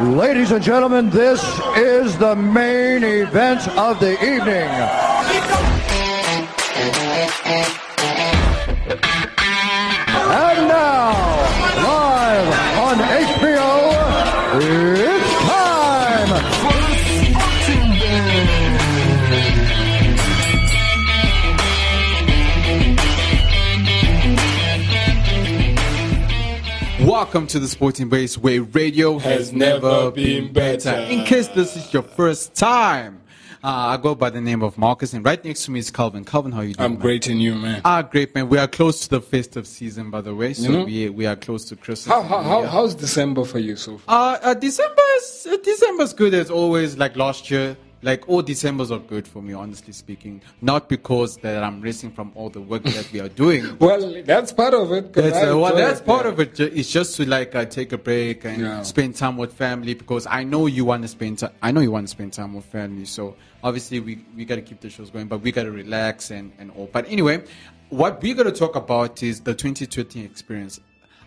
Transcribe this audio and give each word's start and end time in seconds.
Ladies 0.00 0.52
and 0.52 0.62
gentlemen, 0.62 1.08
this 1.08 1.42
is 1.74 2.18
the 2.18 2.36
main 2.36 3.02
event 3.02 3.66
of 3.78 3.98
the 3.98 4.12
evening. 4.22 4.68
Welcome 27.26 27.48
to 27.48 27.58
the 27.58 27.66
Sporting 27.66 28.08
Base 28.08 28.38
where 28.38 28.62
radio 28.62 29.18
has, 29.18 29.52
never 29.52 30.12
been 30.12 30.52
better. 30.52 30.92
In 30.92 31.24
case 31.24 31.48
this 31.48 31.76
is 31.76 31.92
your 31.92 32.04
first 32.04 32.54
time, 32.54 33.20
uh, 33.64 33.66
I 33.66 33.96
go 33.96 34.14
by 34.14 34.30
the 34.30 34.40
name 34.40 34.62
of 34.62 34.78
Marcos, 34.78 35.12
and 35.12 35.24
right 35.24 35.44
next 35.44 35.64
to 35.64 35.72
me 35.72 35.80
is 35.80 35.90
Calvin. 35.90 36.24
Calvin, 36.24 36.52
how 36.52 36.60
are 36.60 36.64
you 36.64 36.74
doing? 36.74 36.84
I'm 36.84 36.92
man? 36.92 37.00
great 37.00 37.26
in 37.26 37.40
you, 37.40 37.56
man. 37.56 37.82
Ah, 37.84 38.02
great, 38.02 38.32
man. 38.32 38.48
We 38.48 38.58
are 38.58 38.68
close 38.68 39.00
to 39.00 39.08
the 39.10 39.20
festive 39.20 39.66
season, 39.66 40.08
by 40.08 40.20
the 40.20 40.36
way, 40.36 40.54
so 40.54 40.70
know? 40.70 40.84
we, 40.84 41.08
we 41.08 41.26
are 41.26 41.34
close 41.34 41.64
to 41.64 41.74
Christmas. 41.74 42.14
How, 42.14 42.22
how, 42.22 42.42
how, 42.42 42.62
how's 42.64 42.94
December 42.94 43.44
for 43.44 43.58
you 43.58 43.74
so 43.74 43.98
far? 43.98 44.36
Uh, 44.36 44.38
uh, 44.42 44.54
December 44.54 45.02
is 45.16 45.48
uh, 45.50 45.56
December's 45.64 46.12
good 46.12 46.32
as 46.32 46.48
always. 46.48 46.96
Like 46.96 47.16
last 47.16 47.50
year, 47.50 47.76
like 48.06 48.28
all 48.28 48.40
December's 48.40 48.92
are 48.92 49.00
good 49.00 49.26
for 49.26 49.42
me, 49.42 49.52
honestly 49.52 49.92
speaking. 49.92 50.40
Not 50.62 50.88
because 50.88 51.36
that 51.38 51.64
I'm 51.64 51.80
resting 51.80 52.12
from 52.12 52.30
all 52.36 52.48
the 52.48 52.60
work 52.60 52.84
that 52.84 53.10
we 53.12 53.18
are 53.20 53.28
doing. 53.28 53.76
Well, 53.86 54.22
that's 54.24 54.52
part 54.52 54.74
of 54.74 54.92
it. 54.92 55.12
That's, 55.12 55.36
uh, 55.36 55.58
well, 55.58 55.74
that's 55.74 56.00
it, 56.00 56.06
part 56.06 56.24
yeah. 56.24 56.32
of 56.32 56.40
it. 56.40 56.60
It's 56.60 56.90
just 56.90 57.16
to 57.16 57.28
like 57.28 57.54
uh, 57.56 57.64
take 57.64 57.92
a 57.92 57.98
break 57.98 58.44
and 58.44 58.62
Yeah. 58.62 58.82
spend 58.82 59.16
time 59.16 59.36
with 59.36 59.52
family 59.52 59.94
because 59.94 60.24
I 60.28 60.44
know 60.44 60.66
you 60.66 60.84
want 60.84 61.02
to 61.02 61.08
spend. 61.08 61.40
Ti- 61.40 61.54
I 61.60 61.72
know 61.72 61.80
you 61.80 61.90
want 61.90 62.06
to 62.06 62.10
spend 62.10 62.32
time 62.32 62.54
with 62.54 62.64
family. 62.66 63.06
So 63.06 63.34
obviously 63.64 63.98
we 64.00 64.24
we 64.36 64.44
got 64.44 64.54
to 64.56 64.62
keep 64.62 64.80
the 64.80 64.88
shows 64.88 65.10
going, 65.10 65.26
but 65.26 65.38
we 65.42 65.50
got 65.50 65.64
to 65.64 65.72
relax 65.72 66.30
and 66.30 66.52
and 66.58 66.70
all. 66.76 66.88
But 66.92 67.08
anyway, 67.08 67.42
what 67.90 68.22
we're 68.22 68.34
gonna 68.36 68.52
talk 68.52 68.76
about 68.76 69.22
is 69.24 69.40
the 69.40 69.54
2020 69.54 70.24
experience. 70.24 70.78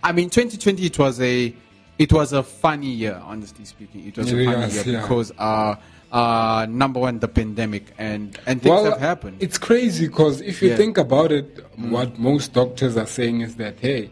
I 0.02 0.14
mean, 0.14 0.30
2020 0.30 0.86
it 0.86 0.97
was 0.97 1.19
a 1.19 1.53
it 1.97 2.14
was 2.14 2.31
a 2.31 2.41
funny 2.41 2.88
year, 2.88 3.21
honestly 3.25 3.66
speaking. 3.66 4.08
It 4.08 4.17
was 4.17 4.31
a 4.31 4.45
funny 4.45 4.73
year 4.73 5.02
because 5.02 5.33
uh 5.38 5.75
uh 6.11 6.65
number 6.69 6.99
one 6.99 7.19
the 7.19 7.27
pandemic 7.27 7.93
and 7.99 8.38
and 8.47 8.61
things 8.61 8.71
Well, 8.71 8.85
have 8.91 8.99
happened. 8.99 9.38
it's 9.39 9.57
crazy 9.59 10.07
because 10.07 10.41
if 10.41 10.61
you 10.61 10.69
Yeah. 10.69 10.75
think 10.77 10.97
about 10.97 11.31
it, 11.31 11.65
what 11.77 12.17
most 12.17 12.53
doctors 12.53 12.97
are 12.97 13.05
saying 13.05 13.41
is 13.41 13.55
that, 13.57 13.75
hey, 13.79 14.09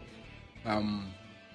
um, 0.64 1.06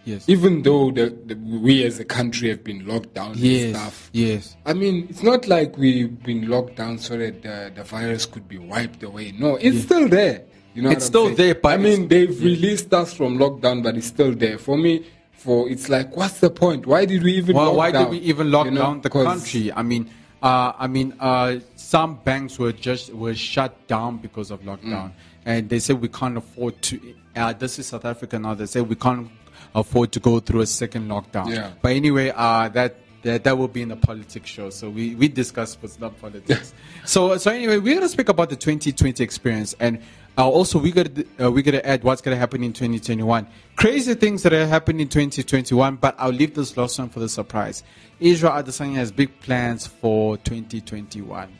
yes. 0.04 0.28
even 0.28 0.64
though 0.64 0.92
the, 0.92 1.16
the, 1.26 1.36
we 1.36 1.84
as 1.86 2.00
a 2.00 2.06
country 2.06 2.50
have 2.50 2.64
been 2.64 2.86
locked 2.86 3.14
down 3.14 3.32
and 3.32 3.38
yes. 3.40 3.76
stuff, 3.76 4.10
Yes. 4.12 4.58
I 4.66 4.74
mean, 4.74 5.08
it's 5.10 5.24
not 5.24 5.48
like 5.48 5.78
we've 5.78 6.22
been 6.24 6.50
locked 6.50 6.76
down 6.76 6.98
so 6.98 7.18
that 7.18 7.42
the, 7.42 7.72
the 7.76 7.84
virus 7.84 8.26
could 8.26 8.48
be 8.50 8.58
wiped 8.58 9.02
away. 9.04 9.32
No, 9.40 9.56
it's 9.56 9.84
still 9.84 10.10
there. 10.10 10.44
You 10.76 10.82
know, 10.82 10.90
It's 10.90 11.06
still 11.06 11.26
saying? 11.28 11.38
there, 11.38 11.56
but 11.56 11.74
I 11.74 11.78
mean, 11.78 12.08
they've 12.10 12.38
released 12.44 12.94
us 12.94 13.14
from 13.14 13.38
lockdown, 13.38 13.82
but 13.84 13.96
it's 13.96 14.08
still 14.08 14.34
there. 14.34 14.58
For 14.58 14.76
me, 14.78 15.06
for 15.32 15.70
it's 15.70 15.88
like, 15.88 16.18
what's 16.18 16.40
the 16.42 16.50
point? 16.50 16.86
Why 16.88 17.06
did 17.06 17.22
we 17.24 17.32
even? 17.34 17.56
Well, 17.56 17.68
lock 17.68 17.78
why 17.78 17.92
down? 17.92 18.04
did 18.06 18.12
we 18.12 18.18
even 18.28 18.50
lock 18.52 18.66
You 18.66 18.72
know, 18.72 18.82
down 18.82 19.02
the 19.02 19.10
country? 19.12 19.72
I 19.72 19.84
mean, 19.84 20.10
uh, 20.44 20.74
I 20.78 20.88
mean, 20.88 21.16
uh, 21.20 21.60
some 21.76 22.16
banks 22.24 22.60
were 22.60 22.74
just 22.74 23.14
were 23.14 23.34
shut 23.34 23.88
down 23.88 24.18
because 24.18 24.52
of 24.52 24.62
lockdown, 24.62 25.10
Mm. 25.10 25.12
and 25.46 25.70
they 25.70 25.80
said 25.80 26.02
we 26.02 26.10
can't 26.10 26.38
afford 26.38 26.82
to. 26.84 27.00
Uh, 27.36 27.54
this 27.54 27.80
is 27.80 27.88
South 27.88 28.06
Africa 28.06 28.38
now. 28.38 28.54
They 28.54 28.66
say 28.66 28.82
we 28.82 28.96
can't 28.96 29.30
afford 29.74 30.12
to 30.12 30.20
go 30.20 30.40
through 30.42 30.62
a 30.62 30.66
second 30.68 31.08
lockdown. 31.10 31.50
Yeah. 31.50 31.72
But 31.82 31.94
anyway, 31.94 32.32
uh, 32.36 32.70
that. 32.70 32.98
That, 33.24 33.46
that 33.46 33.58
will 33.58 33.70
be 33.70 33.82
in 33.82 33.88
the 33.88 33.96
politics 33.96 34.50
show, 34.50 34.70
so 34.70 34.90
we, 34.90 35.16
we 35.16 35.30
discuss 35.30 35.78
what's 35.82 35.98
not 35.98 36.20
politics. 36.20 36.74
so 37.06 37.38
so 37.38 37.52
anyway, 37.52 37.78
we're 37.78 37.94
gonna 37.96 38.10
speak 38.10 38.28
about 38.28 38.50
the 38.50 38.58
2020 38.58 39.24
experience, 39.24 39.74
and 39.80 40.02
uh, 40.38 40.50
also 40.50 40.80
we 40.80 40.92
got 40.92 41.08
uh, 41.40 41.52
we 41.52 41.62
gotta 41.62 41.86
add 41.86 42.04
what's 42.04 42.22
gonna 42.22 42.38
happen 42.38 42.64
in 42.64 42.74
2021. 42.74 43.48
Crazy 43.76 44.14
things 44.16 44.44
that 44.44 44.54
are 44.54 44.66
happening 44.66 45.02
in 45.02 45.08
2021, 45.10 45.98
but 45.98 46.16
I'll 46.18 46.32
leave 46.32 46.56
this 46.56 46.76
last 46.76 46.98
one 46.98 47.10
for 47.10 47.20
the 47.20 47.30
surprise. 47.30 47.84
Israel 48.20 48.54
Adesanya 48.54 48.96
has 48.96 49.12
big 49.12 49.40
plans 49.42 49.86
for 49.86 50.38
2021. 50.38 51.60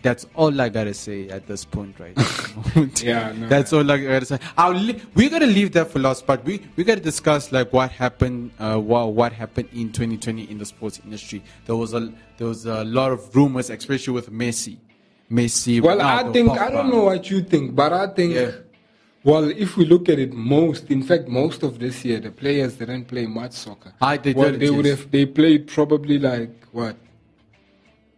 That's 0.00 0.26
all 0.34 0.60
I 0.60 0.68
gotta 0.68 0.94
say 0.94 1.28
at 1.28 1.46
this 1.46 1.64
point, 1.64 1.98
right. 1.98 2.16
Yeah, 3.02 3.32
no, 3.32 3.48
that's 3.48 3.72
all 3.72 3.90
I 3.90 3.98
gotta 3.98 4.26
say. 4.26 4.38
I'll 4.56 4.72
li- 4.72 5.00
we 5.14 5.28
gotta 5.28 5.46
leave 5.46 5.72
that 5.72 5.90
for 5.90 5.98
last, 5.98 6.24
but 6.26 6.44
we 6.44 6.62
we 6.76 6.84
gotta 6.84 7.00
discuss 7.00 7.50
like 7.52 7.72
what 7.72 7.90
happened, 7.90 8.52
uh, 8.60 8.76
what 8.78 9.12
what 9.12 9.32
happened 9.32 9.68
in 9.72 9.90
2020 9.92 10.50
in 10.50 10.58
the 10.58 10.66
sports 10.66 11.00
industry. 11.04 11.42
There 11.66 11.74
was 11.74 11.94
a 11.94 12.12
there 12.36 12.46
was 12.46 12.64
a 12.66 12.84
lot 12.84 13.12
of 13.12 13.34
rumors, 13.34 13.70
especially 13.70 14.12
with 14.14 14.30
Messi. 14.30 14.76
Messi. 15.30 15.80
Well, 15.80 16.00
I 16.00 16.22
Ronaldo, 16.22 16.32
think 16.32 16.50
I 16.50 16.70
don't 16.70 16.90
know 16.90 17.04
what 17.04 17.30
you 17.30 17.42
think, 17.42 17.74
but 17.74 17.92
I 17.92 18.06
think. 18.08 18.34
Yeah. 18.34 18.50
Well, 19.24 19.50
if 19.50 19.76
we 19.76 19.84
look 19.84 20.08
at 20.08 20.18
it, 20.18 20.32
most, 20.32 20.90
in 20.90 21.02
fact, 21.02 21.28
most 21.28 21.62
of 21.62 21.78
this 21.78 22.04
year, 22.04 22.20
the 22.20 22.30
players 22.30 22.76
didn't 22.76 23.06
play 23.06 23.26
much 23.26 23.52
soccer. 23.52 23.92
Ah, 24.00 24.16
they 24.16 24.32
well, 24.32 24.52
they 24.52 24.70
would 24.70 24.86
have. 24.86 25.10
They 25.10 25.26
played 25.26 25.66
probably 25.66 26.18
like 26.18 26.64
what 26.72 26.96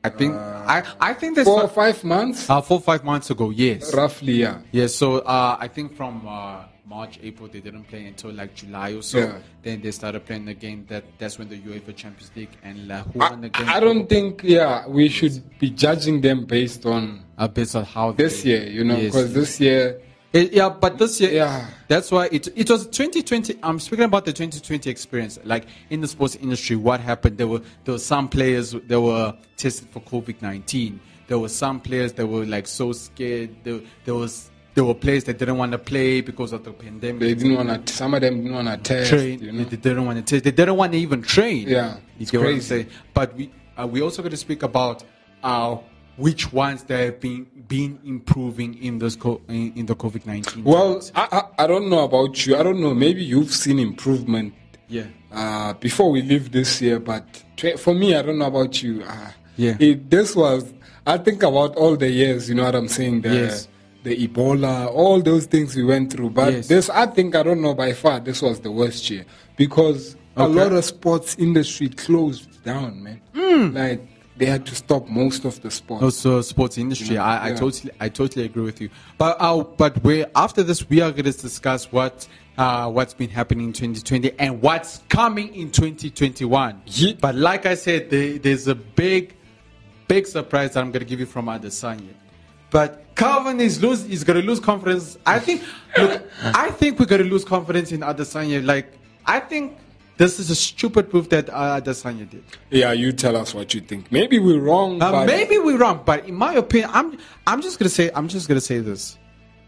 I 0.03 0.09
think 0.09 0.35
I 0.35 0.83
I 1.01 1.15
think 1.15 1.35
there's 1.35 1.47
four 1.47 1.63
or 1.63 1.69
five 1.69 2.03
months, 2.05 2.49
uh, 2.49 2.61
four 2.63 2.81
five 2.81 3.05
months 3.05 3.31
ago. 3.31 3.51
Yes. 3.51 3.95
roughly. 3.95 4.35
Yeah. 4.35 4.61
Yeah, 4.73 4.87
so 4.87 5.19
uh, 5.19 5.57
I 5.61 5.69
think 5.69 5.95
from 5.95 6.27
uh, 6.27 6.65
March, 6.91 7.21
April, 7.23 7.49
they 7.49 7.61
didn't 7.61 7.85
play 7.85 8.05
until 8.07 8.33
like 8.33 8.53
July 8.61 8.91
or 8.99 9.03
so. 9.03 9.19
Yeah. 9.19 9.39
Then 9.63 9.81
they 9.81 9.93
started 9.93 10.27
playing 10.27 10.49
again. 10.49 10.85
That 10.89 11.05
that's 11.19 11.39
when 11.39 11.49
the 11.49 11.59
UEFA 11.69 11.95
Champions 11.95 12.33
League 12.35 12.51
and 12.65 12.89
La 12.89 13.05
won 13.15 13.41
the 13.43 13.49
game. 13.49 13.69
I 13.69 13.79
don't 13.79 14.09
think. 14.09 14.43
Yeah, 14.43 14.89
we 14.89 15.09
should 15.09 15.37
be 15.61 15.71
judging 15.71 16.21
them 16.21 16.45
based 16.47 16.85
on 16.85 17.25
uh, 17.39 17.47
based 17.47 17.77
on 17.77 17.85
how 17.85 18.11
this 18.13 18.43
they- 18.43 18.51
year. 18.51 18.63
You 18.69 18.83
know, 18.85 18.97
Yes. 18.97 19.13
because 19.15 19.33
this 19.35 19.61
year. 19.61 20.01
It- 20.33 20.53
yeah, 20.53 20.69
but 20.69 20.97
this 20.99 21.21
year, 21.21 21.33
Yeah. 21.33 21.67
that's 21.89 22.11
why 22.11 22.29
it 22.33 22.49
it 22.57 22.69
was 22.71 22.87
2020. 22.89 23.57
I'm 23.63 23.79
speaking 23.81 24.05
about 24.05 24.25
the 24.27 24.33
2020 24.33 24.89
experience. 24.91 25.39
Like 25.45 25.67
in 25.91 26.01
the 26.01 26.09
sports 26.09 26.37
industry, 26.37 26.77
what 26.77 27.01
happened? 27.01 27.39
There 27.39 27.49
were 27.49 27.63
there 27.85 27.95
were 27.95 27.99
some 28.15 28.29
players 28.29 28.73
that 28.91 29.01
were 29.01 29.35
tested 29.57 29.89
for 29.91 30.01
COVID 30.01 30.43
19. 30.43 30.99
There 31.29 31.39
were 31.39 31.49
some 31.49 31.81
players 31.81 32.13
that 32.15 32.27
were 32.27 32.45
like 32.47 32.67
so 32.67 32.93
scared. 32.93 33.51
There, 33.65 33.81
there 34.05 34.15
was 34.17 34.51
there 34.81 34.87
were 34.87 34.95
players 34.95 35.25
that 35.25 35.37
didn't 35.37 35.59
want 35.59 35.73
to 35.73 35.79
play 35.79 36.23
because 36.23 36.55
of 36.55 36.65
the 36.65 36.73
pandemic. 36.73 37.21
They 37.21 37.35
didn't 37.35 37.55
want 37.55 37.87
to. 37.87 37.93
Some 37.93 38.15
of 38.15 38.23
them 38.23 38.39
didn't 38.43 38.55
want 38.55 38.69
to 38.69 38.79
test. 38.79 39.11
train. 39.11 39.39
You 39.39 39.53
know? 39.53 39.65
They 39.65 39.77
didn't 39.77 40.07
want 40.07 40.17
to 40.17 40.23
test. 40.25 40.43
They 40.45 40.53
didn't 40.53 40.75
want 40.77 40.93
to 40.93 40.99
even 40.99 41.21
train. 41.21 41.69
Yeah, 41.69 41.99
it's 42.19 42.31
get 42.31 42.39
what 42.41 42.47
I'm 42.47 42.55
crazy. 42.55 42.87
But 43.13 43.35
we 43.37 43.51
uh, 43.79 43.87
we 43.87 44.01
also 44.01 44.23
got 44.23 44.31
to 44.31 44.39
speak 44.39 44.63
about 44.63 45.05
uh, 45.43 45.77
which 46.17 46.51
ones 46.51 46.85
that 46.85 46.99
have 46.99 47.21
been 47.21 47.47
been 47.69 47.99
improving 48.07 48.83
in 48.83 48.99
this 48.99 49.17
co- 49.17 49.43
in, 49.49 49.75
in 49.77 49.85
the 49.85 49.95
COVID 49.95 50.25
nineteen. 50.25 50.65
Well, 50.65 51.03
I, 51.15 51.29
I 51.59 51.65
I 51.65 51.67
don't 51.67 51.91
know 51.91 52.03
about 52.05 52.47
you. 52.47 52.57
I 52.57 52.63
don't 52.63 52.81
know. 52.81 52.95
Maybe 52.95 53.23
you've 53.23 53.53
seen 53.53 53.79
improvement 53.79 54.55
yeah. 54.89 55.05
uh, 55.31 55.75
before 55.75 56.11
we 56.11 56.23
leave 56.23 56.53
this 56.53 56.81
year, 56.81 56.99
but 56.99 57.27
tw- 57.59 57.79
for 57.79 57.93
me, 57.93 58.15
I 58.15 58.23
don't 58.23 58.39
know 58.39 58.47
about 58.47 58.83
you. 58.83 59.03
Uh, 59.05 59.33
Yeah. 59.57 59.77
it, 59.79 60.09
this 60.09 60.35
was. 60.35 60.73
I 61.07 61.19
think 61.19 61.43
about 61.43 61.77
all 61.77 61.97
the 61.97 62.09
years. 62.09 62.49
You 62.49 62.55
know 62.55 62.65
what 62.65 62.75
I'm 62.75 62.89
saying? 62.89 63.23
The, 63.23 63.35
Yes. 63.35 63.69
The 64.03 64.27
Ebola, 64.29 64.87
all 64.89 65.21
those 65.21 65.47
things 65.47 65.77
we 65.77 65.85
went 65.85 66.13
through. 66.13 66.31
But 66.31 66.53
Yes. 66.53 66.69
this, 66.69 66.89
I 66.91 67.07
think, 67.07 67.35
I 67.37 67.43
don't 67.43 67.61
know 67.61 67.75
by 67.75 67.93
far. 67.93 68.19
This 68.21 68.41
was 68.41 68.61
the 68.61 68.71
worst 68.71 69.11
year 69.11 69.27
because 69.57 70.17
a 70.37 70.49
lot 70.49 70.73
of 70.73 70.85
sports 70.85 71.37
industry 71.39 71.89
closed 71.91 72.65
down, 72.65 73.03
man. 73.03 73.21
Hmm. 73.35 73.77
Like 73.77 74.07
they 74.39 74.47
had 74.47 74.65
to 74.67 74.75
stop 74.75 75.07
most 75.09 75.45
of 75.45 75.61
the 75.61 75.71
sports. 75.71 76.03
Also, 76.03 76.41
sports 76.41 76.79
industry. 76.79 77.17
Yeah, 77.17 77.25
I, 77.25 77.37
I 77.37 77.49
yeah. 77.51 77.57
totally, 77.57 77.93
I 78.01 78.09
totally 78.09 78.45
agree 78.47 78.63
with 78.63 78.81
you. 78.81 78.89
But, 79.19 79.37
uh, 79.39 79.65
but 79.65 80.03
we 80.03 80.25
after 80.35 80.63
this, 80.63 80.89
we 80.89 81.03
are 81.03 81.11
going 81.11 81.25
to 81.31 81.33
discuss 81.33 81.93
what, 81.93 82.27
uh, 82.57 82.91
what's 82.91 83.13
been 83.13 83.29
happening 83.29 83.67
in 83.67 83.73
2020 83.75 84.33
and 84.39 84.63
what's 84.63 85.03
coming 85.11 85.55
in 85.55 85.71
2021. 85.71 86.81
Ye- 86.87 87.19
But 87.21 87.35
like 87.35 87.67
I 87.67 87.75
said, 87.75 88.09
there, 88.09 88.39
there's 88.39 88.67
a 88.67 88.75
big, 88.75 89.35
big 90.09 90.27
surprise 90.27 90.73
that 90.73 90.81
I'm 90.81 90.91
going 90.91 91.01
to 91.05 91.09
give 91.09 91.21
you 91.21 91.27
from 91.27 91.47
Adesanya. 91.47 92.15
But 92.71 93.05
Calvin 93.17 93.61
is 93.61 93.83
lose, 93.83 94.05
is 94.05 94.25
going 94.25 94.41
to 94.41 94.47
lose 94.47 94.61
confidence. 94.61 95.19
I 95.27 95.39
think. 95.39 95.63
Look, 95.97 96.23
I 96.43 96.71
think 96.71 96.99
we're 96.99 97.07
going 97.07 97.23
to 97.23 97.29
lose 97.29 97.45
confidence 97.45 97.93
in 97.93 98.01
Adesanya. 98.01 98.65
Like, 98.65 98.93
I 99.27 99.41
think 99.41 99.77
this 100.17 100.39
is 100.39 100.51
a 100.51 100.55
stupid 100.55 101.13
move 101.13 101.29
that 101.31 101.49
uh, 101.51 101.81
Adesanya 101.81 102.29
did. 102.29 102.45
yeah, 102.71 102.93
you 102.93 103.13
tell 103.13 103.37
us 103.37 103.55
what 103.55 103.75
you 103.75 103.81
think. 103.81 104.13
Maybe 104.13 104.39
we're 104.39 104.61
wrong. 104.61 105.03
Uh, 105.03 105.25
maybe 105.25 105.59
we're 105.59 105.79
wrong, 105.79 106.03
but 106.05 106.29
in 106.29 106.35
my 106.35 106.55
opinion, 106.55 106.91
I'm 106.93 107.19
I'm 107.47 107.63
just 107.63 107.79
gonna 107.79 107.89
say 107.89 108.11
I'm 108.15 108.29
just 108.29 108.47
gonna 108.47 108.61
say 108.61 108.79
this. 108.79 109.19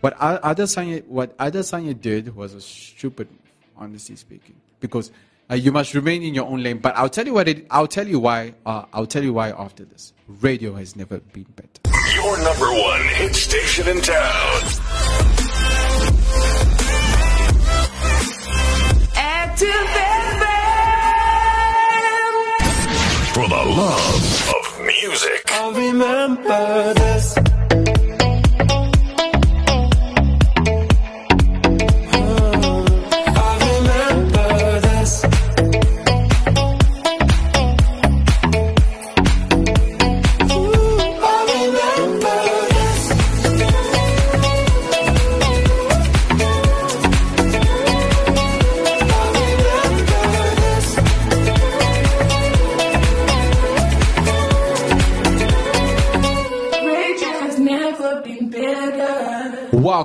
What 0.00 0.16
Adesanya 0.18 1.06
what 1.06 1.36
Adesanya 1.38 1.98
did 1.98 2.34
was 2.36 2.54
a 2.54 2.60
stupid, 2.60 3.30
move, 3.30 3.38
honestly 3.76 4.16
speaking, 4.16 4.54
because 4.80 5.10
uh, 5.50 5.54
you 5.54 5.72
must 5.72 5.94
remain 5.94 6.22
in 6.22 6.34
your 6.34 6.46
own 6.46 6.62
lane. 6.62 6.78
But 6.78 6.96
I'll 6.96 7.08
tell 7.08 7.26
you 7.26 7.34
what 7.34 7.48
it. 7.48 7.66
I'll 7.70 7.86
tell 7.86 8.06
you 8.06 8.18
why. 8.18 8.54
Uh, 8.64 8.84
I'll 8.92 9.06
tell 9.06 9.22
you 9.22 9.32
why 9.32 9.50
after 9.50 9.84
this. 9.84 10.12
Radio 10.26 10.74
has 10.74 10.96
never 10.96 11.18
been 11.18 11.46
better. 11.56 11.68
Your 12.14 12.38
number 12.42 12.70
one 12.72 13.02
hit 13.08 13.34
station 13.34 13.88
in 13.88 14.00
town. 14.00 14.62
Active 19.14 19.68
FM. 19.68 20.22
love 23.76 24.54
of 24.56 24.86
music. 24.86 25.42
I'll 25.48 25.72
remember 25.72 26.94
this. 26.94 27.51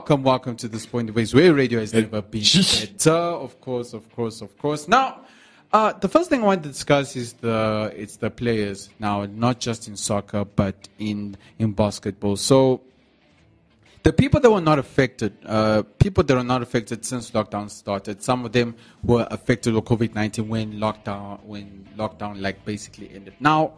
Welcome, 0.07 0.23
welcome 0.23 0.55
to 0.55 0.69
this 0.69 0.85
point 0.85 1.09
of 1.09 1.17
ways 1.17 1.33
where 1.33 1.53
radio 1.53 1.81
has 1.81 1.93
never 1.93 2.21
been 2.21 2.41
better. 2.53 3.11
Of 3.11 3.59
course, 3.59 3.91
of 3.91 4.09
course, 4.15 4.39
of 4.39 4.57
course. 4.57 4.87
Now, 4.87 5.25
uh, 5.73 5.91
the 5.91 6.07
first 6.07 6.29
thing 6.29 6.43
I 6.43 6.45
want 6.45 6.63
to 6.63 6.69
discuss 6.69 7.17
is 7.17 7.33
the 7.33 7.91
it's 7.93 8.15
the 8.15 8.29
players. 8.29 8.89
Now, 8.99 9.25
not 9.25 9.59
just 9.59 9.89
in 9.89 9.97
soccer, 9.97 10.45
but 10.45 10.87
in 10.97 11.35
in 11.59 11.73
basketball. 11.73 12.37
So, 12.37 12.83
the 14.03 14.13
people 14.13 14.39
that 14.39 14.49
were 14.49 14.61
not 14.61 14.79
affected, 14.79 15.33
uh, 15.45 15.83
people 15.99 16.23
that 16.23 16.37
are 16.37 16.41
not 16.41 16.61
affected 16.61 17.03
since 17.03 17.31
lockdown 17.31 17.69
started. 17.69 18.23
Some 18.23 18.45
of 18.45 18.53
them 18.53 18.77
were 19.03 19.27
affected 19.29 19.73
with 19.73 19.83
COVID 19.83 20.15
nineteen 20.15 20.47
when 20.47 20.75
lockdown 20.75 21.43
when 21.43 21.85
lockdown 21.97 22.39
like 22.39 22.63
basically 22.63 23.11
ended. 23.13 23.33
Now, 23.41 23.73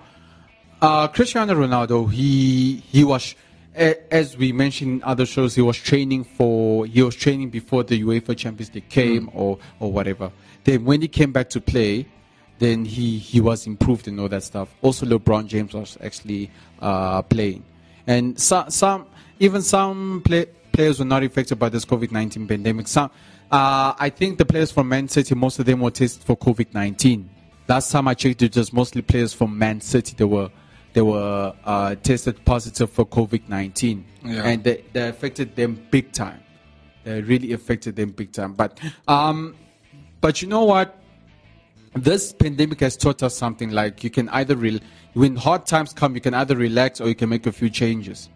uh, 0.79 1.07
Cristiano 1.07 1.55
Ronaldo, 1.55 2.11
he 2.11 2.83
he 2.91 3.03
was, 3.03 3.33
as 3.79 4.37
we 4.37 4.51
mentioned 4.51 4.91
in 4.91 5.03
other 5.03 5.25
shows, 5.25 5.55
he 5.55 5.61
was 5.61 5.77
training 5.77 6.25
for 6.25 6.85
he 6.85 7.01
was 7.01 7.15
training 7.15 7.49
before 7.49 7.83
the 7.83 8.01
UEFA 8.01 8.35
Champions 8.35 8.73
League 8.75 8.89
came 8.89 9.29
or 9.33 9.57
or 9.79 9.91
whatever. 9.91 10.31
Then 10.63 10.85
when 10.85 11.01
he 11.01 11.07
came 11.07 11.31
back 11.31 11.49
to 11.51 11.61
play, 11.61 12.05
then 12.59 12.85
he 12.85 13.17
he 13.17 13.39
was 13.39 13.65
improved 13.65 14.07
and 14.07 14.19
all 14.19 14.27
that 14.29 14.43
stuff. 14.43 14.69
Also, 14.81 15.05
LeBron 15.05 15.47
James 15.47 15.73
was 15.73 15.97
actually 16.01 16.51
uh, 16.81 17.21
playing, 17.21 17.63
and 18.05 18.39
some 18.39 18.69
some 18.69 19.07
even 19.39 19.61
some 19.61 20.21
play, 20.25 20.45
players 20.73 20.99
were 20.99 21.05
not 21.05 21.23
affected 21.23 21.57
by 21.57 21.69
this 21.69 21.85
COVID 21.85 22.11
nineteen 22.11 22.47
pandemic. 22.47 22.87
Some. 22.87 23.09
Uh, 23.51 23.95
I 23.97 24.11
think 24.11 24.37
the 24.37 24.45
players 24.45 24.71
from 24.71 24.89
Man 24.89 25.07
City, 25.07 25.33
most 25.33 25.57
of 25.57 25.65
them 25.65 25.79
were 25.79 25.89
tested 25.89 26.23
for 26.23 26.37
COVID 26.37 26.73
nineteen. 26.73 27.29
Last 27.67 27.91
time 27.91 28.07
I 28.07 28.13
checked, 28.13 28.41
it 28.41 28.55
was 28.55 28.73
mostly 28.73 29.01
players 29.01 29.31
from 29.31 29.57
Man 29.57 29.79
City 29.79 30.15
that 30.17 30.27
were 30.27 30.49
they 30.99 31.03
were 31.03 31.53
uh, 31.63 31.95
tested 31.95 32.43
positive 32.43 32.89
for 32.89 33.05
COVID 33.05 33.47
nineteen, 33.47 34.03
Yeah. 34.21 34.43
and 34.43 34.61
they, 34.61 34.83
they 34.91 35.07
affected 35.07 35.55
them 35.55 35.81
big 35.91 36.11
time. 36.11 36.41
They 37.05 37.21
really 37.21 37.53
affected 37.53 37.95
them 37.95 38.09
big 38.09 38.33
time. 38.33 38.51
But 38.51 38.77
um, 39.07 39.55
but 40.19 40.41
you 40.41 40.49
know 40.49 40.65
what? 40.65 41.01
This 41.93 42.33
pandemic 42.33 42.81
has 42.81 42.97
taught 42.97 43.23
us 43.23 43.33
something. 43.33 43.69
Like 43.71 44.03
you 44.03 44.09
can 44.09 44.27
either 44.27 44.57
rel 44.57 44.79
when 45.13 45.37
hard 45.37 45.65
times 45.65 45.93
come, 45.93 46.15
you 46.15 46.21
can 46.21 46.33
either 46.33 46.57
relax 46.57 46.99
or 46.99 47.07
you 47.07 47.15
can 47.15 47.29
make 47.29 47.47
a 47.47 47.53
few 47.53 47.69
changes. 47.69 48.27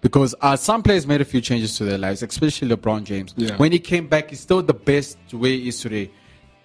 Because 0.00 0.32
uh, 0.40 0.54
some 0.54 0.84
players 0.84 1.08
made 1.08 1.20
a 1.20 1.24
few 1.24 1.40
changes 1.40 1.76
to 1.78 1.84
their 1.84 1.98
lives, 1.98 2.22
especially 2.22 2.68
LeBron 2.68 3.02
James. 3.02 3.34
Yeah. 3.36 3.56
When 3.56 3.72
he 3.72 3.80
came 3.80 4.06
back, 4.06 4.30
he's 4.30 4.38
still 4.38 4.62
the 4.62 4.74
best 4.74 5.18
way 5.32 5.58
he 5.58 5.68
is 5.70 5.80
today. 5.80 6.12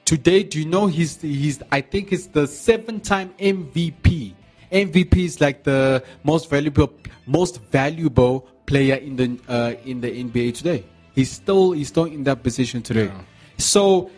Today, 0.06 0.44
do 0.44 0.60
you 0.60 0.66
know 0.66 0.86
he's 0.86 1.20
he's 1.20 1.64
I 1.72 1.82
think 1.82 2.10
he's 2.10 2.28
the 2.28 2.46
seven-time 2.46 3.30
MVP. 3.40 3.74
MVP 3.74 4.36
is 4.72 5.42
like 5.42 5.64
the 5.64 6.04
most 6.24 6.50
valuable 6.50 6.94
most 7.26 7.62
valuable 7.72 8.48
player 8.66 8.96
in 8.96 9.16
the 9.16 9.40
uh, 9.48 9.74
in 9.86 10.02
the 10.02 10.08
NBA 10.24 10.56
today. 10.56 10.86
He's 11.14 11.32
still 11.32 11.72
he's 11.74 11.90
still 11.90 12.06
in 12.06 12.24
that 12.24 12.42
position 12.44 12.82
today. 12.82 13.06
Yeah. 13.06 13.22
So 13.58 14.10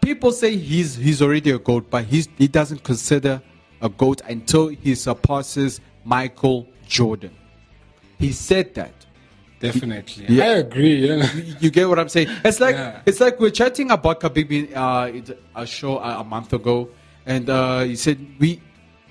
people 0.00 0.32
say 0.32 0.56
he's 0.56 0.96
he's 0.96 1.20
already 1.22 1.50
a 1.50 1.58
goat, 1.58 1.90
but 1.90 2.04
he's, 2.04 2.28
he 2.38 2.48
doesn't 2.48 2.82
consider 2.84 3.42
a 3.80 3.88
goat 3.88 4.20
until 4.28 4.68
he 4.68 4.94
surpasses 4.94 5.80
Michael 6.04 6.66
Jordan. 6.86 7.34
He 8.18 8.32
said 8.32 8.74
that. 8.74 8.92
Definitely. 9.60 10.26
Yeah. 10.28 10.44
I 10.44 10.48
agree. 10.58 11.06
Yeah. 11.06 11.32
You 11.60 11.70
get 11.70 11.88
what 11.88 11.98
I'm 11.98 12.08
saying? 12.08 12.28
It's 12.44 12.60
like 12.60 12.76
Yeah. 12.76 13.02
it's 13.06 13.20
like 13.20 13.38
we're 13.40 13.50
chatting 13.50 13.90
about 13.90 14.20
Khabib 14.20 14.74
uh, 14.74 15.08
in 15.12 15.24
a 15.54 15.66
show 15.66 15.98
uh, 15.98 16.20
a 16.20 16.24
month 16.24 16.52
ago, 16.52 16.88
and 17.26 17.50
uh, 17.50 17.80
he 17.80 17.96
said 17.96 18.24
we, 18.38 18.60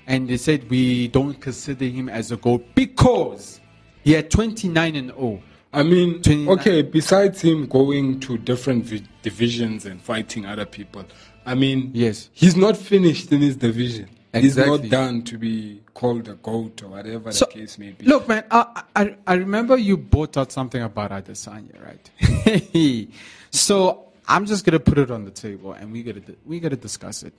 and 0.08 0.26
they 0.28 0.38
said 0.38 0.68
we 0.70 1.06
don't 1.08 1.40
consider 1.40 1.84
him 1.84 2.08
as 2.08 2.32
a 2.32 2.36
goat 2.36 2.64
because 2.74 3.60
he 4.02 4.12
had 4.12 4.30
29 4.30 4.96
and 4.96 5.10
0. 5.10 5.42
I 5.72 5.82
mean, 5.82 6.22
29. 6.22 6.58
okay, 6.58 6.82
besides 6.82 7.42
him 7.42 7.66
going 7.66 8.18
to 8.20 8.38
different 8.38 8.84
vi- 8.86 9.04
divisions 9.22 9.84
and 9.84 10.00
fighting 10.00 10.46
other 10.46 10.64
people, 10.64 11.04
I 11.44 11.54
mean, 11.54 11.90
Yes. 11.92 12.30
he's 12.32 12.56
not 12.56 12.76
finished 12.76 13.30
in 13.32 13.42
his 13.42 13.56
division. 13.56 14.08
Exactly. 14.32 14.42
He's 14.82 14.90
not 14.90 14.90
done 14.90 15.22
to 15.24 15.38
be 15.38 15.82
called 15.94 16.28
a 16.28 16.34
goat 16.34 16.82
or 16.82 16.88
whatever 16.88 17.32
So, 17.32 17.44
the 17.46 17.52
case 17.60 17.78
may 17.78 17.92
be. 17.92 18.04
Look, 18.06 18.28
man, 18.28 18.44
I, 18.50 18.82
I, 18.96 19.16
I 19.26 19.34
remember 19.34 19.76
you 19.76 19.96
brought 19.98 20.36
out 20.36 20.52
something 20.52 20.82
about 20.82 21.10
Adesanya, 21.10 21.76
right? 21.84 23.08
so 23.50 24.08
I'm 24.26 24.46
just 24.46 24.64
gonna 24.64 24.80
put 24.80 24.98
it 24.98 25.10
on 25.10 25.24
the 25.24 25.30
table, 25.30 25.72
and 25.72 25.90
we 25.92 26.02
gotta 26.02 26.22
we 26.44 26.60
gotta 26.60 26.76
discuss 26.76 27.22
it. 27.22 27.32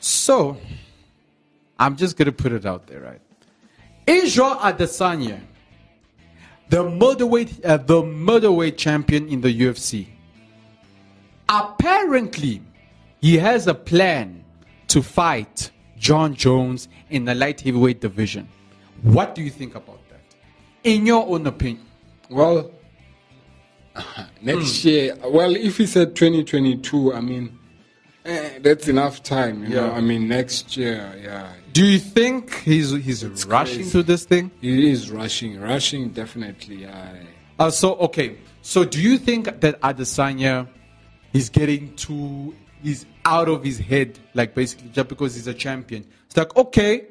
So 0.00 0.56
I'm 1.78 1.96
just 1.96 2.16
gonna 2.16 2.32
put 2.32 2.52
it 2.52 2.66
out 2.66 2.86
there, 2.86 3.00
right? 3.00 3.20
Israel 4.06 4.56
Adesanya, 4.56 5.40
the 6.70 6.88
middleweight, 6.88 7.64
uh, 7.64 7.76
the 7.76 8.02
middleweight 8.02 8.78
champion 8.78 9.28
in 9.28 9.40
the 9.40 9.60
UFC. 9.60 10.06
Apparently, 11.48 12.62
he 13.20 13.38
has 13.38 13.66
a 13.66 13.74
plan 13.74 14.44
to 14.88 15.02
fight 15.02 15.70
Jon 15.98 16.34
Jones 16.34 16.88
in 17.10 17.24
the 17.24 17.34
light 17.34 17.60
heavyweight 17.60 18.00
division. 18.00 18.48
What 19.02 19.34
do 19.34 19.42
you 19.42 19.50
think 19.50 19.74
about 19.74 20.00
that? 20.10 20.20
In 20.84 21.06
your 21.06 21.26
own 21.26 21.46
opinion. 21.46 21.86
Well, 22.30 22.70
next 24.42 24.84
year, 24.84 25.16
well, 25.24 25.54
if 25.54 25.78
he 25.78 25.86
said 25.86 26.14
2022, 26.14 27.14
I 27.14 27.20
mean, 27.20 27.58
eh, 28.24 28.58
that's 28.60 28.88
enough 28.88 29.22
time. 29.22 29.64
You 29.64 29.76
know, 29.76 29.92
I 29.92 30.00
mean, 30.00 30.28
next 30.28 30.76
year, 30.76 31.14
yeah, 31.22 31.52
Do 31.78 31.86
you 31.86 32.00
think 32.00 32.56
he's 32.62 32.90
he's 32.90 33.24
rushing 33.46 33.82
crazy. 33.82 33.90
to 33.92 34.02
this 34.02 34.24
thing? 34.24 34.50
he 34.60 34.90
is 34.90 35.12
rushing, 35.12 35.60
rushing 35.60 36.08
definitely. 36.08 36.82
Yeah. 36.82 37.22
Uh, 37.56 37.70
so 37.70 37.94
okay. 38.06 38.36
So 38.62 38.82
do 38.82 39.00
you 39.00 39.16
think 39.16 39.60
that 39.60 39.80
Adesanya 39.80 40.66
is 41.32 41.48
getting 41.48 41.94
too 41.94 42.52
he's 42.82 43.06
out 43.24 43.48
of 43.48 43.62
his 43.62 43.78
head, 43.78 44.18
like 44.34 44.56
basically 44.56 44.88
just 44.88 45.06
because 45.06 45.36
he's 45.36 45.46
a 45.46 45.54
champion? 45.54 46.04
It's 46.26 46.36
like 46.36 46.56
okay, 46.56 47.06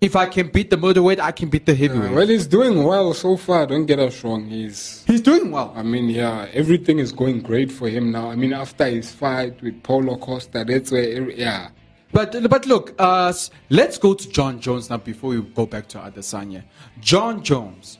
if 0.00 0.16
I 0.16 0.24
can 0.24 0.48
beat 0.48 0.70
the 0.70 0.78
middleweight, 0.78 1.20
I 1.20 1.30
can 1.30 1.50
beat 1.50 1.66
the 1.66 1.74
heavyweight. 1.74 2.12
Uh, 2.12 2.14
well, 2.14 2.26
he's 2.26 2.46
doing 2.46 2.84
well 2.84 3.12
so 3.12 3.36
far. 3.36 3.66
Don't 3.66 3.84
get 3.84 3.98
us 3.98 4.24
wrong. 4.24 4.46
He's 4.46 5.04
he's 5.06 5.20
doing 5.20 5.50
well. 5.50 5.74
I 5.76 5.82
mean, 5.82 6.08
yeah, 6.08 6.46
everything 6.54 6.98
is 6.98 7.12
going 7.12 7.42
great 7.42 7.70
for 7.70 7.90
him 7.90 8.10
now. 8.12 8.30
I 8.30 8.36
mean, 8.36 8.54
after 8.54 8.86
his 8.86 9.12
fight 9.12 9.60
with 9.60 9.82
Paulo 9.82 10.16
Costa, 10.16 10.64
that's 10.66 10.90
where, 10.90 11.30
yeah. 11.30 11.68
But 12.12 12.48
but 12.48 12.66
look, 12.66 12.94
uh, 12.98 13.32
let's 13.70 13.98
go 13.98 14.14
to 14.14 14.28
Jon 14.30 14.60
Jones 14.60 14.88
now 14.90 14.96
before 14.96 15.30
we 15.30 15.42
go 15.42 15.66
back 15.66 15.88
to 15.88 15.98
Adesanya. 15.98 16.64
Jon 17.00 17.42
Jones, 17.42 17.98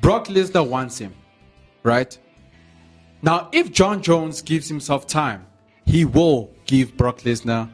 Brock 0.00 0.26
Lesnar 0.26 0.68
wants 0.68 0.98
him, 0.98 1.14
right? 1.82 2.16
Now, 3.22 3.48
if 3.52 3.72
Jon 3.72 4.02
Jones 4.02 4.42
gives 4.42 4.68
himself 4.68 5.06
time, 5.06 5.46
he 5.86 6.04
will 6.04 6.50
give 6.66 6.96
Brock 6.96 7.20
Lesnar 7.20 7.70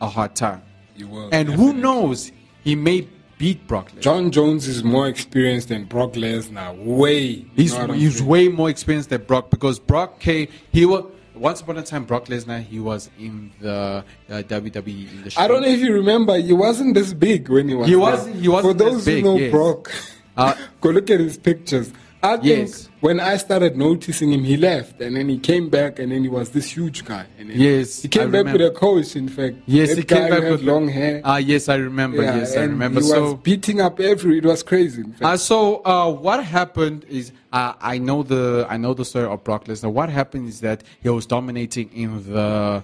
a 0.00 0.08
hard 0.08 0.34
time. 0.34 0.62
He 0.94 1.04
will, 1.04 1.28
and 1.32 1.48
who 1.48 1.74
knows, 1.74 2.32
he 2.62 2.74
may 2.74 3.06
beat 3.36 3.66
Brock 3.66 3.90
Lesnar. 3.92 4.00
Jon 4.00 4.30
Jones 4.30 4.66
is 4.66 4.82
more 4.82 5.08
experienced 5.08 5.68
than 5.68 5.84
Brock 5.84 6.14
Lesnar. 6.14 6.82
Way. 6.82 7.44
He's, 7.54 7.72
You 7.72 7.78
know 7.78 7.84
what 7.86 7.90
I'm 7.90 7.98
he's 7.98 8.22
way 8.22 8.48
more 8.48 8.70
experienced 8.70 9.10
than 9.10 9.24
Brock 9.24 9.50
because 9.50 9.78
Brock 9.78 10.18
came. 10.20 10.48
He 10.72 10.86
was 10.86 11.04
once 11.34 11.60
upon 11.60 11.78
a 11.78 11.82
time 11.82 12.04
Brock 12.04 12.26
Lesnar. 12.26 12.62
He 12.62 12.78
was 12.80 13.10
in 13.18 13.52
the 13.60 14.04
uh, 14.30 14.32
WWE 14.42 15.10
industry. 15.12 15.42
I 15.42 15.48
don't 15.48 15.62
know 15.62 15.68
if 15.68 15.80
you 15.80 15.92
remember, 15.92 16.36
he 16.38 16.52
wasn't 16.52 16.94
this 16.94 17.12
big 17.12 17.48
when 17.48 17.68
he 17.68 17.74
was. 17.74 17.88
He 17.88 17.96
wasn't- 17.96 18.36
he 18.36 18.48
wasn't 18.48 18.78
For 18.78 18.84
this 18.84 18.92
those 18.94 19.04
big, 19.04 19.24
who 19.24 19.34
know 19.34 19.38
yes. 19.38 19.50
Brock, 19.52 19.92
Uh, 20.36 20.54
go 20.80 20.90
look 20.90 21.10
at 21.10 21.20
his 21.20 21.36
pictures. 21.38 21.92
I 22.24 22.36
think 22.38 22.44
Yes. 22.68 22.88
when 23.00 23.20
I 23.20 23.36
started 23.36 23.76
noticing 23.76 24.32
him, 24.32 24.44
he 24.44 24.56
left 24.56 25.00
and 25.00 25.14
then 25.16 25.28
he 25.28 25.38
came 25.38 25.68
back 25.68 25.98
and 25.98 26.10
then 26.10 26.22
he 26.22 26.28
was 26.28 26.48
this 26.50 26.70
huge 26.76 27.04
guy. 27.04 27.26
And 27.38 27.50
then 27.50 27.58
Yes, 27.60 28.00
he 28.02 28.08
came 28.08 28.22
I 28.22 28.24
back 28.26 28.32
remember. 28.46 28.64
with 28.64 28.76
a 28.76 28.78
coach. 28.86 29.14
In 29.14 29.28
fact, 29.28 29.56
Yes, 29.66 29.90
that 29.90 29.98
he 29.98 30.04
came 30.04 30.30
back 30.30 30.44
with 30.50 30.62
long 30.62 30.88
hair. 30.88 31.20
Ah, 31.22 31.36
yes, 31.36 31.68
I 31.68 31.76
remember. 31.76 32.22
Yeah, 32.22 32.36
yes, 32.38 32.56
I 32.56 32.62
remember. 32.62 33.00
He 33.00 33.04
was 33.06 33.12
So, 33.12 33.34
beating 33.36 33.80
up 33.82 34.00
every. 34.00 34.38
It 34.38 34.44
was 34.46 34.62
crazy. 34.62 35.02
in 35.02 35.12
fact. 35.12 35.22
uh, 35.24 35.36
so 35.36 35.82
uh, 35.84 36.10
what 36.10 36.42
happened 36.42 37.04
is 37.10 37.30
uh, 37.52 37.74
I 37.80 37.98
know 37.98 38.22
the 38.22 38.66
I 38.70 38.76
know 38.78 38.94
the 38.94 39.04
story 39.04 39.26
of 39.26 39.44
Brock 39.44 39.66
Lesnar. 39.66 39.92
What 39.92 40.08
happened 40.08 40.48
is 40.48 40.60
that 40.60 40.82
he 41.02 41.10
was 41.10 41.26
dominating 41.26 41.90
in 41.92 42.10
the 42.32 42.82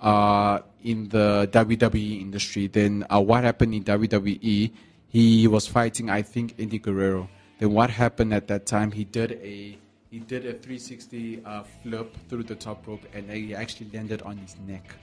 uh, 0.00 0.58
in 0.82 1.08
the 1.10 1.48
WWE 1.52 2.20
industry. 2.22 2.66
Then 2.66 3.04
uh, 3.08 3.20
what 3.20 3.44
happened 3.44 3.72
in 3.74 3.84
WWE? 3.84 4.70
He 5.08 5.46
was 5.46 5.66
fighting, 5.66 6.08
I 6.10 6.22
think, 6.22 6.54
Eddie 6.58 6.78
Guerrero. 6.78 7.28
Then 7.60 7.74
what 7.74 7.90
happened 7.90 8.32
at 8.32 8.48
that 8.48 8.64
time? 8.64 8.90
He 8.90 9.04
did 9.04 9.32
a 9.32 9.78
he 10.10 10.18
did 10.18 10.44
a 10.44 10.54
360 10.54 11.42
uh, 11.44 11.62
flip 11.82 12.16
through 12.28 12.44
the 12.44 12.56
top 12.56 12.84
rope, 12.86 13.02
and 13.12 13.30
he 13.30 13.54
actually 13.54 13.90
landed 13.92 14.22
on 14.22 14.38
his 14.38 14.56
neck. 14.66 14.94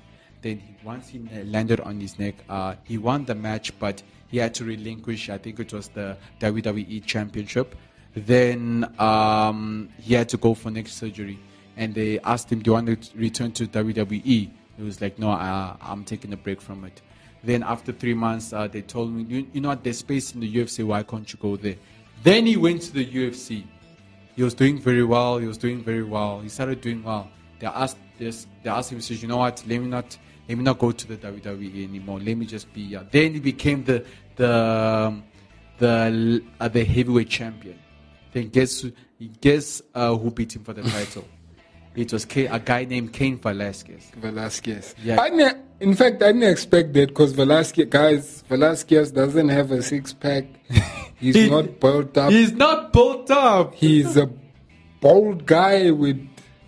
Then 0.41 0.57
he, 0.59 0.75
once 0.83 1.07
he 1.07 1.19
landed 1.45 1.79
on 1.79 2.01
his 2.01 2.19
neck, 2.19 2.35
uh, 2.49 2.75
he 2.83 2.97
won 2.97 3.23
the 3.25 3.35
match, 3.35 3.77
but 3.79 4.03
he 4.27 4.39
had 4.39 4.53
to 4.55 4.65
relinquish. 4.65 5.29
I 5.29 5.37
think 5.37 5.59
it 5.59 5.71
was 5.71 5.87
the 5.89 6.17
WWE 6.41 7.05
Championship. 7.05 7.75
Then 8.15 8.91
um, 8.99 9.89
he 9.99 10.15
had 10.15 10.27
to 10.29 10.37
go 10.37 10.55
for 10.55 10.71
neck 10.71 10.87
surgery, 10.87 11.39
and 11.77 11.93
they 11.93 12.19
asked 12.21 12.51
him, 12.51 12.63
"Do 12.63 12.69
you 12.69 12.73
want 12.73 12.87
to 12.87 13.17
return 13.17 13.51
to 13.51 13.67
WWE?" 13.67 14.49
He 14.77 14.83
was 14.83 14.99
like, 14.99 15.19
"No, 15.19 15.29
uh, 15.29 15.77
I'm 15.79 16.03
taking 16.03 16.33
a 16.33 16.37
break 16.37 16.59
from 16.59 16.85
it." 16.85 17.03
Then 17.43 17.61
after 17.61 17.91
three 17.91 18.15
months, 18.15 18.51
uh, 18.51 18.67
they 18.67 18.81
told 18.81 19.13
me, 19.13 19.23
you, 19.23 19.47
"You 19.53 19.61
know 19.61 19.69
what? 19.69 19.83
There's 19.83 19.99
space 19.99 20.33
in 20.33 20.39
the 20.39 20.51
UFC. 20.51 20.83
Why 20.83 21.03
can't 21.03 21.31
you 21.31 21.37
go 21.39 21.55
there?" 21.55 21.75
Then 22.23 22.45
he 22.45 22.57
went 22.57 22.81
to 22.83 22.93
the 22.93 23.05
UFC. 23.05 23.63
He 24.35 24.43
was 24.43 24.53
doing 24.53 24.79
very 24.79 25.03
well. 25.03 25.37
He 25.37 25.47
was 25.47 25.57
doing 25.57 25.83
very 25.83 26.03
well. 26.03 26.39
He 26.41 26.49
started 26.49 26.81
doing 26.81 27.03
well. 27.03 27.29
They 27.59 27.67
asked 27.67 27.97
this. 28.17 28.47
They 28.63 28.69
asked 28.69 28.91
him, 28.91 28.99
He 28.99 29.01
says, 29.01 29.21
"You 29.21 29.27
know 29.27 29.37
what? 29.37 29.63
Let 29.67 29.81
me 29.81 29.87
not. 29.87 30.17
Let 30.47 30.57
me 30.57 30.63
not 30.63 30.79
go 30.79 30.91
to 30.91 31.07
the 31.07 31.17
WWE 31.17 31.83
anymore. 31.89 32.19
Let 32.19 32.37
me 32.37 32.45
just 32.45 32.71
be." 32.73 32.95
Uh, 32.95 33.03
then 33.11 33.33
he 33.33 33.39
became 33.39 33.83
the 33.83 34.05
the 34.35 34.53
um, 34.53 35.23
the 35.79 36.43
uh, 36.59 36.67
the 36.67 36.83
heavyweight 36.83 37.29
champion. 37.29 37.79
Then 38.31 38.49
guess 38.49 38.85
guess 39.41 39.81
uh, 39.95 40.15
who 40.15 40.31
beat 40.31 40.55
him 40.55 40.63
for 40.63 40.73
the 40.73 40.83
title? 40.83 41.25
It 41.97 42.13
was 42.13 42.25
a 42.35 42.59
guy 42.59 42.85
named 42.85 43.11
Cain 43.11 43.37
Velasquez. 43.39 44.11
Velasquez. 44.15 44.95
Yeah. 45.03 45.19
I 45.19 45.29
didn't, 45.31 45.57
in 45.79 45.95
fact, 45.95 46.21
I 46.21 46.27
didn't 46.31 46.43
expect 46.49 46.93
that 46.93 47.07
because 47.09 47.31
Velasquez, 47.33 47.87
guys, 47.89 48.43
Velasquez 48.47 49.11
doesn't 49.11 49.49
have 49.49 49.71
a 49.71 49.81
six 49.81 50.13
pack. 50.13 50.45
He's 51.19 51.35
He- 51.35 51.49
not 51.49 51.79
built 51.79 52.15
up. 52.17 52.31
He's 52.31 52.51
not 52.53 52.93
built 52.93 53.31
up. 53.31 53.73
He's 53.73 54.15
a 54.15 54.29
bold 55.01 55.45
guy 55.47 55.89
with 55.91 56.17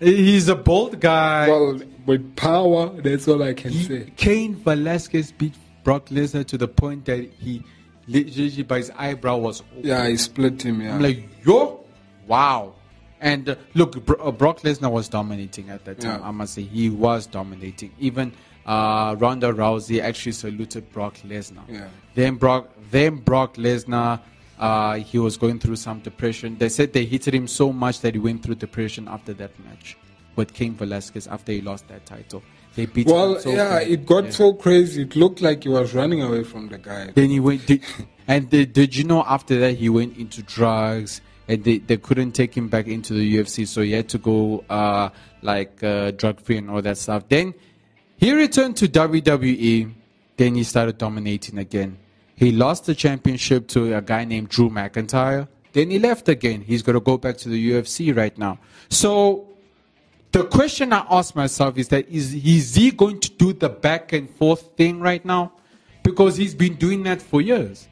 He's 0.00 0.48
a 0.48 0.56
bold 0.56 0.98
guy. 1.00 1.46
well 1.48 1.80
with 2.06 2.34
power. 2.34 2.88
That's 3.00 3.28
all 3.28 3.42
I 3.42 3.54
can 3.54 3.70
He- 3.70 3.84
say. 3.84 4.12
Cain 4.16 4.56
Velasquez 4.56 5.30
beat 5.32 5.54
Brock 5.84 6.06
Lesnar 6.06 6.44
to 6.46 6.58
the 6.58 6.66
point 6.68 7.04
that 7.04 7.30
he 7.38 7.62
literally 8.08 8.62
by 8.64 8.78
his 8.78 8.90
eyebrow 8.96 9.36
was 9.36 9.60
open. 9.60 9.86
Yeah, 9.86 10.08
he 10.08 10.16
split 10.16 10.60
him. 10.62 10.80
Yeah. 10.80 10.94
I'm 10.96 11.02
like, 11.02 11.28
yo, 11.46 11.84
wow. 12.26 12.74
And 13.20 13.50
uh, 13.50 13.56
look, 13.74 14.04
Bro- 14.04 14.16
uh, 14.16 14.30
Brock 14.32 14.60
Lesnar 14.60 14.90
was 14.90 15.08
dominating 15.08 15.68
at 15.70 15.84
that 15.84 16.00
time. 16.00 16.20
Yeah. 16.20 16.26
I 16.28 16.30
must 16.30 16.54
say, 16.54 16.62
he 16.62 16.88
was 16.88 17.26
dominating. 17.26 17.92
Even 17.98 18.32
uh, 18.66 19.14
Ronda 19.18 19.52
Rousey 19.52 20.00
actually 20.00 20.32
saluted 20.32 20.90
Brock 20.92 21.16
Lesnar. 21.26 21.62
Yeah. 21.68 21.88
Then 22.14 22.36
Brock, 22.36 22.70
then 22.90 23.16
Brock 23.16 23.54
Lesnar, 23.56 24.20
uh, 24.58 24.94
he 24.94 25.18
was 25.18 25.36
going 25.36 25.58
through 25.58 25.76
some 25.76 26.00
depression. 26.00 26.56
They 26.58 26.68
said 26.68 26.92
they 26.92 27.04
hit 27.04 27.26
him 27.28 27.46
so 27.46 27.72
much 27.72 28.00
that 28.00 28.14
he 28.14 28.20
went 28.20 28.42
through 28.42 28.56
depression 28.56 29.06
after 29.08 29.32
that 29.34 29.58
match 29.64 29.96
with 30.36 30.52
King 30.54 30.74
Velasquez 30.74 31.26
after 31.26 31.52
he 31.52 31.60
lost 31.60 31.88
that 31.88 32.06
title. 32.06 32.42
They 32.76 32.86
beat 32.86 33.06
him 33.08 33.14
well, 33.14 33.38
so 33.40 33.50
yeah, 33.50 33.80
it 33.80 34.06
got 34.06 34.24
Yeah. 34.26 34.30
so 34.30 34.52
crazy. 34.54 35.02
It 35.02 35.16
looked 35.16 35.40
like 35.42 35.64
he 35.64 35.68
was 35.68 35.92
running 35.92 36.22
away 36.22 36.44
from 36.44 36.68
the 36.68 36.78
guy. 36.78 37.10
Then 37.14 37.28
he 37.30 37.40
went, 37.40 37.66
did, 37.66 37.82
and 38.28 38.48
did, 38.48 38.72
did 38.72 38.94
you 38.96 39.04
know 39.04 39.24
after 39.26 39.58
that 39.58 39.76
he 39.76 39.88
went 39.88 40.16
into 40.16 40.42
drugs 40.42 41.20
and 41.50 41.64
they, 41.64 41.78
they 41.78 41.96
couldn't 41.96 42.30
take 42.30 42.56
him 42.56 42.68
back 42.68 42.86
into 42.86 43.12
the 43.12 43.36
UFC, 43.36 43.66
so 43.66 43.82
he 43.82 43.90
had 43.90 44.08
to 44.10 44.18
go 44.18 44.64
uh, 44.70 45.08
like 45.42 45.82
uh, 45.82 46.12
drug 46.12 46.40
free 46.40 46.58
and 46.58 46.70
all 46.70 46.80
that 46.80 46.96
stuff. 46.96 47.28
Then 47.28 47.54
he 48.18 48.32
returned 48.32 48.76
to 48.76 48.86
WWE. 48.86 49.92
Then 50.36 50.54
he 50.54 50.62
started 50.62 50.96
dominating 50.96 51.58
again. 51.58 51.98
He 52.36 52.52
lost 52.52 52.86
the 52.86 52.94
championship 52.94 53.66
to 53.68 53.96
a 53.96 54.00
guy 54.00 54.24
named 54.24 54.48
Drew 54.48 54.70
McIntyre. 54.70 55.48
Then 55.72 55.90
he 55.90 55.98
left 55.98 56.28
again. 56.28 56.62
He's 56.62 56.82
going 56.82 56.94
to 56.94 57.00
go 57.00 57.18
back 57.18 57.36
to 57.38 57.48
the 57.48 57.72
UFC 57.72 58.16
right 58.16 58.36
now. 58.38 58.60
So 58.88 59.48
the 60.30 60.44
question 60.44 60.92
I 60.92 61.04
ask 61.10 61.34
myself 61.34 61.76
is 61.78 61.88
that 61.88 62.08
is, 62.08 62.32
is 62.32 62.76
he 62.76 62.92
going 62.92 63.18
to 63.18 63.30
do 63.30 63.52
the 63.52 63.68
back 63.68 64.12
and 64.12 64.30
forth 64.30 64.76
thing 64.76 65.00
right 65.00 65.24
now? 65.24 65.52
Because 66.04 66.36
he's 66.36 66.54
been 66.54 66.76
doing 66.76 67.02
that 67.02 67.20
for 67.20 67.40
years. 67.40 67.88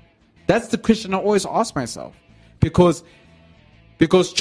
That's 0.47 0.69
the 0.69 0.79
question 0.79 1.13
I 1.13 1.19
always 1.19 1.45
ask 1.45 1.75
myself. 1.75 2.15
Because 2.61 3.03
because 3.99 4.35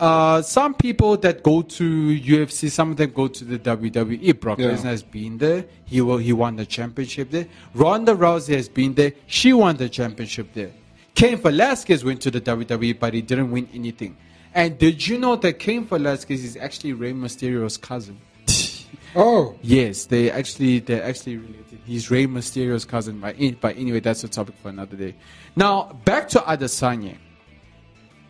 uh, 0.00 0.42
some 0.42 0.74
people 0.74 1.16
that 1.16 1.42
go 1.42 1.62
to 1.62 1.84
UFC, 2.20 2.70
some 2.70 2.92
of 2.92 2.96
them 2.96 3.10
go 3.10 3.26
to 3.28 3.44
the 3.44 3.58
WWE. 3.58 4.38
Brock 4.38 4.58
Yeah. 4.58 4.68
Lesnar 4.70 4.84
has 4.84 5.02
been 5.02 5.38
there. 5.38 5.64
He 5.84 6.00
will, 6.00 6.18
he 6.18 6.32
won 6.32 6.56
the 6.56 6.66
championship 6.66 7.30
there. 7.30 7.46
Ronda 7.74 8.14
Rousey 8.14 8.54
has 8.54 8.68
been 8.68 8.94
there. 8.94 9.12
She 9.26 9.52
won 9.52 9.76
the 9.76 9.88
championship 9.88 10.52
there. 10.54 10.70
Cain 11.14 11.36
Velasquez 11.38 12.04
went 12.04 12.20
to 12.22 12.30
the 12.30 12.40
WWE, 12.40 12.98
but 12.98 13.12
he 13.12 13.22
didn't 13.22 13.50
win 13.50 13.68
anything. 13.74 14.16
And 14.54 14.78
did 14.78 15.06
you 15.06 15.18
know 15.18 15.36
that 15.36 15.58
Cain 15.58 15.84
Velasquez 15.84 16.44
is 16.44 16.56
actually 16.56 16.92
Rey 16.92 17.12
Mysterio's 17.12 17.76
cousin? 17.76 18.20
Oh, 19.16 19.56
Yes, 19.62 20.04
they 20.04 20.30
actually 20.30 20.80
they're 20.80 21.02
actually 21.02 21.38
related. 21.38 21.80
He's 21.86 22.10
Rey 22.10 22.26
Mysterio's 22.26 22.84
cousin. 22.84 23.20
But, 23.20 23.36
in, 23.36 23.56
but 23.58 23.76
anyway, 23.78 24.00
that's 24.00 24.22
a 24.22 24.28
topic 24.28 24.54
for 24.62 24.68
another 24.68 24.96
day. 24.96 25.14
Now 25.56 25.98
back 26.04 26.28
to 26.30 26.40
Adesanya. 26.40 27.16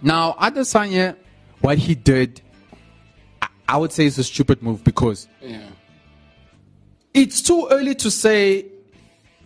Now 0.02 0.32
Adesanya, 0.40 1.16
what 1.60 1.78
he 1.78 1.94
did, 1.94 2.40
I, 3.42 3.48
I 3.68 3.76
would 3.76 3.92
say 3.92 4.06
is 4.06 4.18
a 4.18 4.24
stupid 4.24 4.62
move 4.62 4.84
because 4.84 5.28
yeah. 5.42 5.68
it's 7.14 7.42
too 7.42 7.68
early 7.70 7.94
to 7.96 8.10
say. 8.10 8.66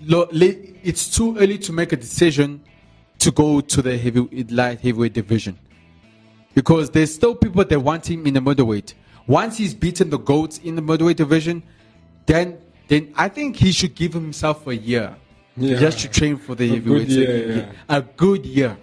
It's 0.04 1.16
too 1.16 1.36
early 1.38 1.58
to 1.58 1.72
make 1.72 1.92
a 1.92 1.96
decision 1.96 2.60
to 3.20 3.30
go 3.30 3.60
to 3.60 3.82
the 3.82 3.96
heavy 3.96 4.20
light 4.50 4.80
heavyweight 4.80 5.12
division 5.12 5.56
because 6.54 6.90
there's 6.90 7.14
still 7.14 7.36
people 7.36 7.64
that 7.64 7.78
want 7.80 8.10
him 8.10 8.26
in 8.26 8.34
the 8.34 8.40
middleweight. 8.40 8.94
Once 9.28 9.56
he's 9.58 9.74
beaten 9.74 10.10
the 10.10 10.18
goats 10.18 10.58
in 10.58 10.74
the 10.74 10.82
middleweight 10.82 11.16
division, 11.16 11.62
then 12.26 12.58
then 12.88 13.12
I 13.16 13.28
think 13.28 13.56
he 13.56 13.70
should 13.70 13.94
give 13.94 14.12
himself 14.12 14.66
a 14.66 14.74
year 14.76 15.14
Yeah. 15.56 15.78
just 15.78 16.00
to 16.00 16.08
train 16.08 16.36
for 16.36 16.56
the 16.56 16.64
A 16.74 16.80
good 16.80 17.02
heavyweight. 17.02 17.08
year, 17.08 17.56
yeah. 17.56 17.96
A 17.96 18.02
good 18.02 18.44
year, 18.44 18.76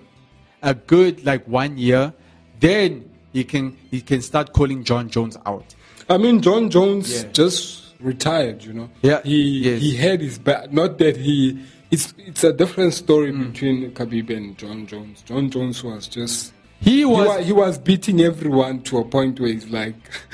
a 0.61 0.73
good 0.73 1.25
like 1.25 1.47
one 1.47 1.77
year. 1.77 2.13
Then 2.59 3.09
he 3.33 3.43
can 3.43 3.77
he 3.91 4.01
can 4.01 4.21
start 4.21 4.53
calling 4.53 4.83
Jon 4.83 5.09
Jones 5.09 5.37
out. 5.45 5.75
I 6.09 6.17
mean, 6.17 6.41
Jon 6.41 6.69
Jones 6.69 7.11
Yeah. 7.23 7.29
just 7.31 7.93
retired. 7.99 8.63
You 8.63 8.73
know. 8.73 8.89
Yeah, 9.01 9.21
He 9.23 9.59
yes. 9.59 9.81
he 9.81 9.95
had 9.95 10.21
his 10.21 10.37
back. 10.39 10.71
Not 10.73 10.97
that 10.99 11.17
he. 11.17 11.59
It's 11.91 12.13
it's 12.17 12.43
a 12.43 12.53
different 12.53 12.93
story 12.93 13.31
Mm. 13.31 13.51
between 13.51 13.91
Khabib 13.91 14.29
and 14.35 14.57
Jon 14.57 14.85
Jones. 14.85 15.21
Jon 15.25 15.49
Jones 15.49 15.83
was 15.83 16.07
just. 16.07 16.53
He 16.81 16.97
He 16.99 17.05
was 17.05 17.27
was, 17.27 17.45
he 17.45 17.51
was 17.53 17.77
beating 17.77 18.21
everyone 18.21 18.81
to 18.83 18.99
a 18.99 19.03
point 19.05 19.39
where 19.39 19.49
he's 19.51 19.69
like, 19.69 19.95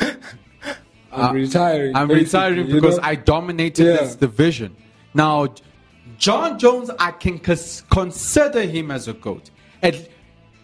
I'm 1.11 1.29
Uh, 1.29 1.33
retiring. 1.33 1.95
I'm 1.95 2.09
retiring 2.09 2.67
you 2.67 2.75
because 2.75 2.97
know? 2.97 3.03
I 3.03 3.15
dominated 3.15 3.85
Yeah. 3.85 3.97
this 3.97 4.15
division. 4.15 4.75
Now, 5.13 5.47
Jon 6.17 6.59
Jones, 6.59 6.91
I 6.99 7.11
can 7.11 7.39
cons- 7.39 7.83
consider 7.89 8.61
him 8.63 8.91
as 8.91 9.07
a 9.07 9.13
goat. 9.13 9.49
At, 9.81 9.95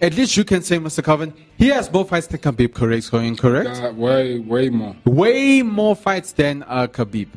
at 0.01 0.15
least 0.15 0.35
you 0.35 0.43
can 0.43 0.61
say, 0.63 0.77
Mr. 0.79 1.03
Calvin, 1.03 1.33
he 1.57 1.67
has 1.67 1.91
more 1.91 2.05
fights 2.05 2.27
than 2.27 2.39
Khabib, 2.39 2.73
correct? 2.73 3.11
Going 3.11 3.35
correct? 3.35 3.69
Yeah, 3.69 3.91
way 3.91 4.39
way 4.39 4.69
more. 4.69 4.95
Way 5.05 5.61
more 5.61 5.95
fights 5.95 6.33
than 6.33 6.63
uh, 6.63 6.87
Khabib. 6.87 7.29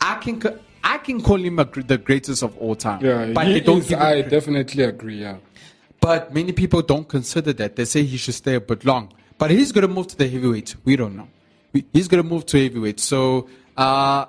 I 0.00 0.14
can 0.16 0.42
I 0.82 0.98
can 0.98 1.22
call 1.22 1.36
him 1.36 1.58
a, 1.58 1.64
the 1.64 1.98
greatest 1.98 2.42
of 2.42 2.56
all 2.58 2.74
time. 2.74 3.04
Yeah, 3.04 3.32
but 3.32 3.46
he 3.46 3.60
don't 3.60 3.78
is, 3.78 3.92
I 3.92 4.22
definitely 4.22 4.84
agree. 4.84 5.20
Yeah. 5.20 5.36
But 6.00 6.34
many 6.34 6.52
people 6.52 6.82
don't 6.82 7.08
consider 7.08 7.52
that. 7.54 7.76
They 7.76 7.86
say 7.86 8.02
he 8.02 8.18
should 8.18 8.34
stay 8.34 8.54
a 8.54 8.60
bit 8.60 8.84
long. 8.84 9.12
But 9.38 9.50
he's 9.50 9.72
going 9.72 9.88
to 9.88 9.92
move 9.92 10.06
to 10.08 10.16
the 10.16 10.28
heavyweight. 10.28 10.76
We 10.84 10.96
don't 10.96 11.16
know. 11.16 11.28
He's 11.92 12.08
going 12.08 12.22
to 12.22 12.28
move 12.28 12.46
to 12.46 12.62
heavyweight. 12.62 13.00
So, 13.00 13.48
uh, 13.76 14.26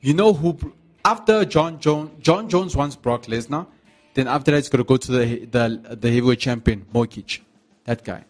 you 0.00 0.14
know 0.14 0.32
who? 0.32 0.58
After 1.04 1.44
Jon 1.44 1.78
Jones, 1.78 2.10
Jon 2.20 2.48
Jones 2.48 2.74
wants 2.74 2.96
Brock 2.96 3.24
Lesnar. 3.24 3.66
Then 4.14 4.28
after 4.28 4.50
that, 4.50 4.58
he's 4.58 4.68
going 4.68 4.84
to 4.84 4.88
go 4.88 4.96
to 4.96 5.12
the 5.12 5.44
the 5.46 5.96
the 5.96 6.08
heavyweight 6.10 6.38
champion, 6.40 6.86
Miocic. 6.92 7.40
That 7.84 8.04
guy, 8.04 8.24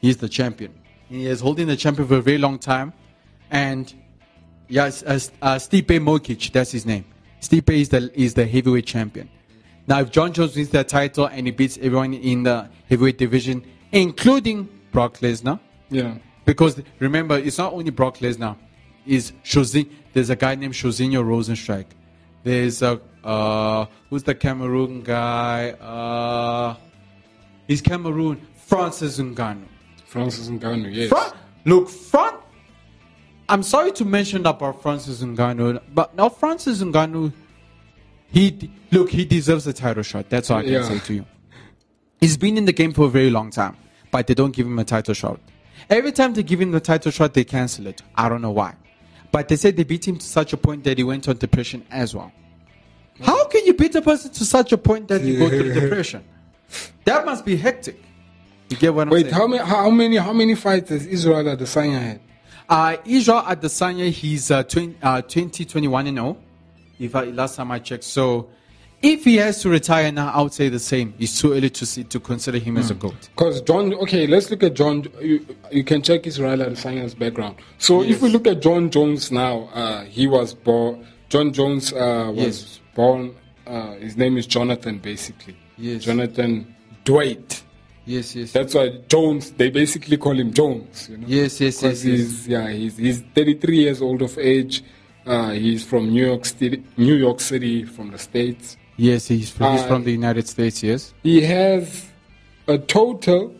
he's 0.00 0.16
the 0.16 0.28
champion. 0.28 0.72
He 1.08 1.26
is 1.26 1.40
holding 1.40 1.66
the 1.66 1.76
champion 1.76 2.08
for 2.08 2.16
a 2.16 2.22
very 2.22 2.38
long 2.38 2.58
time, 2.58 2.92
and 3.50 3.92
yes, 4.68 5.02
uh, 5.02 5.18
uh, 5.42 5.56
Stipe 5.56 5.86
Miocic, 6.00 6.52
that's 6.52 6.72
his 6.72 6.86
name. 6.86 7.04
Stipe 7.40 7.70
is 7.70 7.88
the 7.88 8.10
is 8.18 8.34
the 8.34 8.46
heavyweight 8.46 8.86
champion. 8.86 9.28
Now, 9.86 10.00
if 10.00 10.10
Jon 10.10 10.32
Jones 10.32 10.56
wins 10.56 10.70
that 10.70 10.88
title 10.88 11.26
and 11.26 11.46
he 11.46 11.50
beats 11.52 11.76
everyone 11.78 12.14
in 12.14 12.44
the 12.44 12.70
heavyweight 12.88 13.18
division, 13.18 13.62
including 13.92 14.66
Brock 14.92 15.18
Lesnar, 15.18 15.60
Yeah. 15.90 16.14
because 16.46 16.80
remember, 17.00 17.36
it's 17.36 17.58
not 17.58 17.72
only 17.74 17.90
Brock 17.90 18.18
Lesnar. 18.18 18.56
Is 19.06 19.32
Shozin? 19.44 19.90
There's 20.14 20.30
a 20.30 20.36
guy 20.36 20.54
named 20.54 20.72
Jairzinho 20.72 21.22
Rozenstruik. 21.22 21.84
There's 22.42 22.80
a 22.80 22.98
uh, 23.24 23.86
who's 24.10 24.22
the 24.22 24.34
Cameroon 24.34 25.02
guy? 25.02 25.70
Uh, 25.70 26.76
he's 27.66 27.80
Cameroon. 27.82 28.40
Francis 28.56 29.18
Ngannou. 29.18 29.66
Francis 30.06 30.48
Ngannou, 30.48 30.92
yes. 30.94 31.12
Look, 31.64 31.88
front. 31.88 32.36
I'm 33.48 33.62
sorry 33.62 33.92
to 33.92 34.04
mention 34.04 34.46
about 34.46 34.80
Francis 34.82 35.22
Ngannou, 35.22 35.80
but 35.92 36.14
now 36.14 36.28
Francis 36.28 36.82
Ngannou, 36.82 37.32
he 38.30 38.70
look, 38.90 39.10
he 39.10 39.24
deserves 39.24 39.66
a 39.66 39.72
title 39.72 40.02
shot. 40.02 40.28
That's 40.30 40.50
all 40.50 40.58
I 40.58 40.62
can 40.62 40.72
Yeah. 40.72 40.82
say 40.88 40.98
to 40.98 41.14
you. 41.14 41.24
He's 42.20 42.36
been 42.38 42.56
in 42.56 42.64
the 42.64 42.72
game 42.72 42.92
for 42.92 43.06
a 43.06 43.10
very 43.10 43.28
long 43.30 43.50
time, 43.50 43.76
but 44.10 44.26
they 44.26 44.34
don't 44.34 44.54
give 44.54 44.66
him 44.66 44.78
a 44.78 44.84
title 44.84 45.14
shot. 45.14 45.40
Every 45.90 46.12
time 46.12 46.32
they 46.32 46.42
give 46.42 46.60
him 46.60 46.70
the 46.72 46.80
title 46.80 47.10
shot, 47.10 47.34
they 47.34 47.44
cancel 47.44 47.86
it. 47.86 48.00
I 48.16 48.28
don't 48.30 48.40
know 48.40 48.50
why, 48.50 48.74
but 49.30 49.48
they 49.48 49.56
said 49.56 49.76
they 49.76 49.84
beat 49.84 50.08
him 50.08 50.16
to 50.16 50.26
such 50.26 50.52
a 50.54 50.56
point 50.56 50.84
that 50.84 50.96
he 50.96 51.04
went 51.04 51.28
on 51.28 51.36
depression 51.36 51.84
as 51.90 52.14
well. 52.14 52.32
How 53.20 53.46
can 53.46 53.64
you 53.64 53.74
beat 53.74 53.94
a 53.94 54.02
person 54.02 54.30
to 54.32 54.44
such 54.44 54.72
a 54.72 54.78
point 54.78 55.08
that 55.08 55.22
you 55.22 55.38
go 55.38 55.48
through 55.48 55.72
depression? 55.80 56.24
That 57.04 57.24
must 57.24 57.44
be 57.44 57.56
hectic. 57.56 58.02
You 58.68 58.76
get 58.76 58.94
what 58.94 59.08
I'm 59.08 59.10
Wait, 59.12 59.24
saying? 59.24 59.34
how 59.34 59.46
many? 59.46 59.64
How 59.64 59.90
many? 59.90 60.16
How 60.16 60.32
many 60.32 60.54
fights 60.54 60.90
has 60.90 61.06
Israel 61.06 61.44
Adesanya 61.44 62.00
had? 62.00 62.20
Uh, 62.68 62.96
Israel 63.04 63.42
Adesanya, 63.42 64.10
he's 64.10 64.50
uh, 64.50 64.62
20, 64.62 64.96
uh, 65.02 65.20
2021 65.22 66.06
and 66.06 66.16
0. 66.16 66.36
If 66.98 67.14
I, 67.14 67.24
last 67.24 67.56
time 67.56 67.70
I 67.70 67.78
checked. 67.78 68.04
So, 68.04 68.48
if 69.02 69.24
he 69.24 69.36
has 69.36 69.60
to 69.62 69.68
retire 69.68 70.10
now, 70.10 70.32
I 70.32 70.40
would 70.40 70.54
say 70.54 70.70
the 70.70 70.78
same. 70.78 71.12
It's 71.18 71.38
too 71.38 71.52
early 71.52 71.68
to 71.68 71.84
see, 71.84 72.04
to 72.04 72.18
consider 72.18 72.58
him 72.58 72.78
as 72.78 72.90
a 72.90 72.94
goat. 72.94 73.28
Because 73.36 73.60
John, 73.60 73.92
okay, 73.94 74.26
let's 74.26 74.50
look 74.50 74.62
at 74.62 74.72
John. 74.74 75.04
You, 75.20 75.46
you 75.70 75.84
can 75.84 76.00
check 76.00 76.26
Israel 76.26 76.56
Adesanya's 76.58 77.14
background. 77.14 77.56
So 77.76 78.02
if 78.02 78.22
we 78.22 78.30
look 78.30 78.46
at 78.46 78.62
Jon 78.62 78.90
Jones 78.90 79.30
now, 79.30 79.68
uh, 79.74 80.04
he 80.04 80.26
was 80.26 80.54
born. 80.54 81.06
Jon 81.28 81.52
Jones 81.52 81.92
uh, 81.92 82.32
was 82.34 82.36
Yes. 82.46 82.80
Born. 82.94 83.34
Uh, 83.66 83.94
his 83.94 84.16
name 84.16 84.36
is 84.36 84.46
Jonathan, 84.46 84.98
basically. 84.98 85.56
Yes. 85.78 86.04
Jonathan 86.04 86.74
Dwight. 87.04 87.62
Yes, 88.06 88.36
yes. 88.36 88.52
That's 88.52 88.74
why 88.74 88.98
Jones. 89.08 89.50
They 89.52 89.70
basically 89.70 90.16
call 90.18 90.38
him 90.38 90.52
Jones. 90.52 91.08
You 91.10 91.16
know? 91.18 91.26
yes, 91.26 91.60
yes, 91.60 91.60
yes, 91.60 91.80
'Cause 91.80 92.04
yes. 92.04 92.18
he's 92.18 92.48
yeah 92.48 92.70
he's 92.70 92.96
he's 92.98 93.20
33 93.34 93.76
years 93.78 94.02
old 94.02 94.20
of 94.22 94.36
age. 94.38 94.82
Uh, 95.26 95.52
he's 95.52 95.82
from 95.84 96.10
New 96.10 96.26
York 96.26 96.44
City, 96.44 96.84
New 96.98 97.14
York 97.14 97.40
City, 97.40 97.84
from 97.84 98.10
the 98.10 98.18
states. 98.18 98.76
Yes, 98.98 99.26
he's 99.28 99.50
from, 99.50 99.72
he's 99.72 99.82
Uh, 99.82 99.88
from 99.88 100.04
the 100.04 100.12
United 100.12 100.46
States, 100.46 100.82
yes. 100.82 101.14
He 101.22 101.40
has 101.40 102.06
a 102.68 102.76
total. 102.76 103.54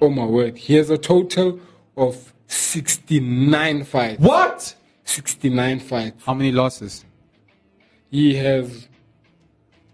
Oh 0.00 0.10
my 0.10 0.24
word! 0.26 0.58
He 0.58 0.74
has 0.74 0.90
a 0.90 0.98
total 0.98 1.60
of 1.96 2.32
69 2.48 3.84
fights. 3.84 4.20
What? 4.20 4.74
69 5.04 5.78
fights. 5.80 6.24
How 6.26 6.34
many 6.34 6.50
losses? 6.52 7.04
He 8.10 8.34
has, 8.36 8.88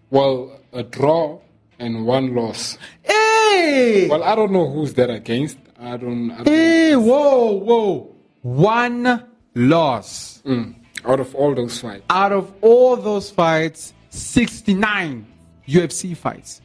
well, 0.09 0.59
a 0.71 0.83
draw 0.83 1.39
and 1.79 2.05
one 2.05 2.33
loss. 2.35 2.77
Hey! 3.03 4.07
Well, 4.09 4.23
I 4.23 4.35
don't 4.35 4.51
know 4.51 4.69
who's 4.69 4.93
that 4.95 5.09
against. 5.09 5.57
I 5.79 5.97
don't. 5.97 6.31
I 6.31 6.35
don't 6.37 6.47
Hey, 6.47 6.95
whoa, 6.95 7.51
whoa. 7.51 8.15
One 8.41 9.25
loss. 9.55 10.41
Mm. 10.45 10.75
out 11.05 11.19
of 11.19 11.35
all 11.35 11.53
those 11.53 11.79
fights. 11.79 12.03
Out 12.09 12.31
of 12.31 12.53
all 12.61 12.95
those 12.97 13.29
fights, 13.29 13.93
69 14.09 15.25
UFC 15.67 16.15
fights. 16.15 16.61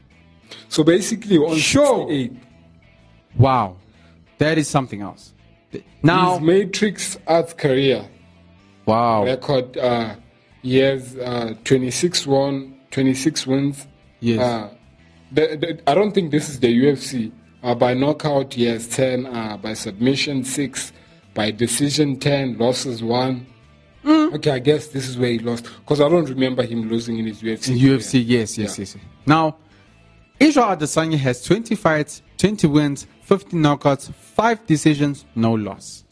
So 0.68 0.84
basically, 0.84 1.38
on 1.38 1.56
Sure. 1.56 2.08
68, 2.08 2.32
Wow. 3.36 3.76
That 4.38 4.58
is 4.58 4.68
something 4.68 5.00
else. 5.02 5.34
Now, 6.02 6.32
his 6.34 6.40
Matrix 6.40 7.18
Arts 7.26 7.52
career 7.52 8.08
wow. 8.86 9.24
record, 9.24 9.76
uh, 9.76 10.16
he 10.62 10.78
has 10.78 11.16
uh, 11.16 11.54
26 11.64 12.26
won, 12.26 12.74
26 12.90 13.46
wins. 13.46 13.86
Yes. 14.20 14.40
Uh, 14.40 14.74
the, 15.32 15.56
the, 15.56 15.90
I 15.90 15.94
don't 15.94 16.12
think 16.12 16.30
this 16.30 16.48
is 16.48 16.60
the 16.60 16.68
UFC. 16.84 17.32
Uh, 17.62 17.74
by 17.74 17.94
knockout, 17.94 18.54
he 18.54 18.64
has 18.64 18.88
10. 18.88 19.26
Uh, 19.26 19.56
by 19.56 19.74
submission, 19.74 20.44
6. 20.44 20.92
By 21.34 21.50
decision, 21.50 22.18
10. 22.18 22.58
Losses, 22.58 23.02
1. 23.02 23.46
Mm. 24.04 24.34
Okay, 24.34 24.50
I 24.50 24.58
guess 24.58 24.88
this 24.88 25.08
is 25.08 25.18
where 25.18 25.30
he 25.30 25.38
lost. 25.38 25.64
Because 25.80 26.00
I 26.00 26.08
don't 26.08 26.28
remember 26.28 26.62
him 26.62 26.88
losing 26.88 27.18
in 27.18 27.26
his 27.26 27.42
UFC. 27.42 27.68
In. 27.70 27.78
UFC, 27.78 28.22
yes, 28.26 28.56
yes, 28.58 28.78
Yeah. 28.78 28.82
yes. 28.82 28.96
Now, 29.26 29.56
Israel 30.38 30.68
Adesanya 30.74 31.18
has 31.18 31.42
20 31.44 31.74
fights, 31.74 32.22
20 32.38 32.66
wins, 32.66 33.06
15 33.22 33.60
knockouts, 33.62 34.12
5 34.12 34.66
decisions, 34.66 35.26
no 35.34 35.52
loss. 35.52 36.04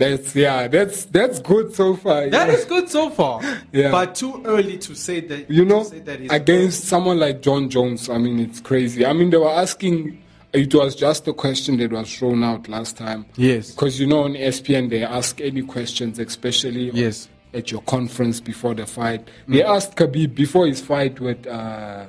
That's, 0.00 0.34
yeah, 0.34 0.66
that's, 0.66 1.04
that's 1.04 1.40
good 1.40 1.74
so 1.74 1.94
far. 1.94 2.26
That 2.30 2.48
yeah. 2.48 2.54
is 2.54 2.64
good 2.64 2.88
so 2.88 3.10
far. 3.10 3.42
Yeah. 3.72 3.90
But 3.92 4.14
too 4.14 4.42
early 4.46 4.78
to 4.78 4.94
say 4.94 5.20
that. 5.20 5.50
You 5.50 5.64
know, 5.66 5.82
say 5.82 5.98
that 6.00 6.20
against 6.32 6.84
someone 6.84 7.18
like 7.20 7.42
Jon 7.42 7.68
Jones, 7.68 8.08
I 8.08 8.16
mean, 8.16 8.40
it's 8.40 8.60
crazy. 8.60 9.04
I 9.04 9.12
mean, 9.12 9.28
they 9.28 9.36
were 9.36 9.50
asking, 9.50 10.22
it 10.54 10.74
was 10.74 10.94
just 10.96 11.28
a 11.28 11.34
question 11.34 11.76
that 11.78 11.92
was 11.92 12.12
thrown 12.16 12.42
out 12.42 12.66
last 12.66 12.96
time. 12.96 13.26
Yes. 13.36 13.72
Because, 13.72 14.00
you 14.00 14.06
know, 14.06 14.22
on 14.24 14.32
ESPN, 14.32 14.88
they 14.88 15.04
ask 15.04 15.38
any 15.42 15.60
questions, 15.62 16.18
especially 16.18 16.90
Yes. 16.94 17.28
at 17.52 17.70
your 17.70 17.82
conference 17.82 18.40
before 18.40 18.74
the 18.74 18.86
fight. 18.86 19.28
They 19.48 19.62
asked 19.62 19.96
Khabib 19.96 20.34
before 20.34 20.66
his 20.66 20.80
fight 20.80 21.20
with 21.20 21.46
uh, 21.46 22.06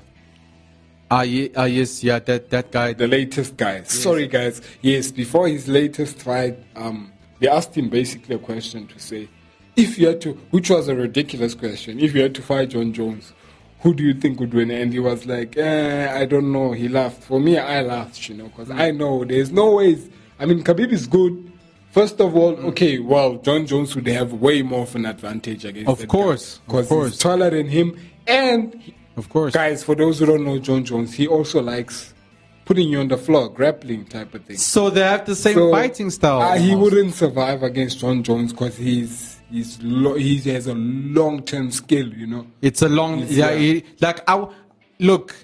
Ah, 1.11 1.23
ye- 1.23 1.51
ah, 1.57 1.65
yes, 1.65 2.05
yeah, 2.05 2.19
that, 2.19 2.49
that 2.51 2.71
guy. 2.71 2.93
the 2.93 3.07
latest 3.07 3.57
guy. 3.57 3.83
Sorry, 3.83 4.27
guys. 4.27 4.61
Yes, 4.81 5.11
before 5.11 5.49
his 5.49 5.67
latest 5.67 6.19
fight, 6.21 6.57
um, 6.77 7.11
they 7.41 7.47
asked 7.49 7.75
him 7.75 7.89
basically 7.89 8.35
a 8.35 8.39
question 8.39 8.87
to 8.87 8.99
say, 8.99 9.27
if 9.75 9.97
you 9.97 10.07
had 10.07 10.21
to, 10.21 10.33
which 10.51 10.69
was 10.69 10.87
a 10.87 10.95
ridiculous 10.95 11.55
question, 11.55 11.99
if 11.99 12.13
you 12.13 12.21
had 12.21 12.35
to 12.35 12.41
fight 12.41 12.69
Jon 12.69 12.93
Jones, 12.93 13.33
who 13.79 13.95
do 13.95 14.03
you 14.03 14.13
think 14.13 14.39
would 14.39 14.53
win? 14.53 14.69
And 14.69 14.93
he 14.93 14.99
was 14.99 15.25
like, 15.25 15.57
eh, 15.57 16.07
I 16.15 16.25
don't 16.25 16.51
know. 16.51 16.71
He 16.73 16.87
laughed. 16.87 17.23
For 17.23 17.39
me, 17.39 17.57
I 17.57 17.81
laughed, 17.81 18.29
you 18.29 18.35
know, 18.35 18.45
because 18.45 18.69
I 18.69 18.91
know 18.91 19.25
there's 19.25 19.51
no 19.51 19.71
ways. 19.77 20.07
I 20.39 20.45
mean, 20.45 20.63
Khabib 20.63 20.91
is 20.91 21.07
good. 21.07 21.51
First 21.89 22.21
of 22.21 22.35
all, 22.35 22.55
okay, 22.67 22.99
well, 22.99 23.37
Jon 23.37 23.65
Jones 23.65 23.95
would 23.95 24.05
have 24.07 24.33
way 24.33 24.61
more 24.61 24.83
of 24.83 24.95
an 24.95 25.07
advantage 25.07 25.65
against 25.65 25.89
Of 25.89 26.07
course, 26.07 26.59
because 26.67 26.89
he's 26.89 27.17
taller 27.17 27.49
than 27.49 27.67
him, 27.67 27.97
and 28.27 28.73
he- 28.75 28.93
Of 29.17 29.29
course. 29.29 29.53
Guys, 29.53 29.83
for 29.83 29.95
those 29.95 30.19
who 30.19 30.27
don't 30.27 30.45
know 30.45 30.57
Jon 30.59 30.85
Jones, 30.85 31.13
he 31.15 31.27
also 31.27 31.61
likes 31.61 32.13
putting 32.71 32.87
you 32.87 32.99
on 33.01 33.09
the 33.09 33.17
floor, 33.17 33.49
grappling 33.49 34.05
type 34.05 34.33
of 34.33 34.45
thing. 34.45 34.55
So 34.57 34.89
they 34.89 35.01
have 35.01 35.25
the 35.25 35.35
same 35.35 35.55
So, 35.55 35.71
fighting 35.71 36.09
style. 36.09 36.41
uh, 36.41 36.57
he 36.57 36.73
wouldn't 36.73 37.13
survive 37.13 37.63
against 37.63 37.99
Jon 37.99 38.23
Jones 38.23 38.53
because 38.53 38.77
he's 38.77 39.39
he's 39.51 39.77
lo- 39.81 40.15
he 40.15 40.37
has 40.51 40.67
a 40.67 40.73
long 40.73 41.43
term 41.43 41.69
skill, 41.71 42.07
you 42.13 42.27
know. 42.27 42.47
It's 42.61 42.81
a 42.81 42.87
long, 42.87 43.19
It's, 43.19 43.33
yeah. 43.33 43.47
uh, 43.47 43.55
he- 43.57 43.83
like 43.99 44.19
I, 44.29 44.37
w- 44.37 44.53
look, 44.99 45.35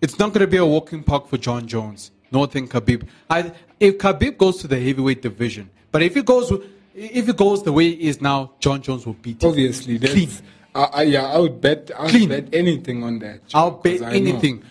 it's 0.00 0.18
not 0.20 0.28
going 0.32 0.42
to 0.42 0.46
be 0.46 0.56
a 0.58 0.64
walking 0.66 1.02
park 1.02 1.26
for 1.26 1.36
Jon 1.36 1.66
Jones. 1.66 2.12
Nor 2.30 2.46
think 2.46 2.70
Khabib. 2.70 3.08
I, 3.30 3.52
if 3.80 3.96
Khabib 3.98 4.36
goes 4.38 4.58
to 4.58 4.68
the 4.68 4.78
heavyweight 4.78 5.22
division, 5.22 5.70
but 5.90 6.02
if 6.02 6.14
he 6.14 6.22
goes, 6.22 6.52
if 6.94 7.26
he 7.26 7.32
goes 7.32 7.62
the 7.64 7.72
way 7.72 7.90
he 7.90 8.06
is 8.08 8.20
now, 8.20 8.52
John 8.60 8.82
Jones 8.82 9.04
will 9.06 9.14
beat 9.14 9.42
him. 9.42 9.48
Obviously, 9.48 9.96
that's, 9.96 10.12
Clean. 10.12 10.28
Uh, 10.74 10.88
uh, 10.98 11.00
yeah, 11.00 11.24
I 11.26 11.38
would 11.38 11.58
bet 11.60 11.90
I 11.98 12.02
would 12.04 12.28
bet 12.28 12.48
anything 12.52 13.02
on 13.02 13.18
that. 13.20 13.40
I'll 13.54 13.72
bet 13.72 14.02
anything. 14.02 14.62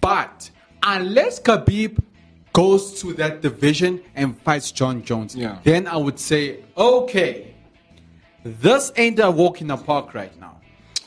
But 0.00 0.50
unless 0.84 1.40
Khabib 1.40 1.98
goes 2.52 3.00
to 3.00 3.12
that 3.14 3.42
division 3.42 4.00
and 4.14 4.40
fights 4.42 4.70
Jon 4.70 5.02
Jones, 5.02 5.34
Yeah. 5.34 5.58
then 5.64 5.86
I 5.88 5.96
would 5.96 6.18
say, 6.20 6.58
okay, 6.76 7.54
this 8.44 8.92
ain't 8.96 9.18
a 9.18 9.30
walk 9.30 9.60
in 9.60 9.68
the 9.68 9.76
park 9.76 10.14
right 10.14 10.38
now. 10.40 10.52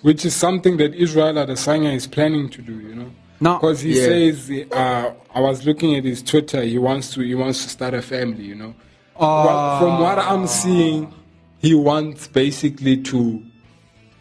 which 0.04 0.24
is 0.26 0.36
something 0.36 0.78
that 0.78 0.94
Israel 0.94 1.34
Adesanya 1.34 1.94
is 1.94 2.06
planning 2.06 2.50
to 2.50 2.62
do. 2.62 2.74
You 2.74 2.96
know, 2.96 3.12
No, 3.40 3.56
because 3.56 3.82
he 3.82 3.98
yeah. 3.98 4.06
says 4.06 4.52
uh, 4.72 5.12
I 5.34 5.40
was 5.42 5.66
looking 5.66 5.96
at 5.96 6.04
his 6.04 6.22
Twitter. 6.22 6.62
He 6.62 6.78
wants 6.78 7.12
to 7.16 7.22
he 7.22 7.34
wants 7.34 7.63
to 7.63 7.70
start 7.70 7.94
a 7.96 8.02
family. 8.04 8.44
You 8.44 8.56
know, 8.56 8.76
Well, 9.20 9.80
from 9.80 10.00
what 10.00 10.20
I'm 10.20 10.46
seeing, 10.48 11.12
he 11.58 11.74
wants 11.74 12.28
basically 12.28 12.98
to 13.12 13.44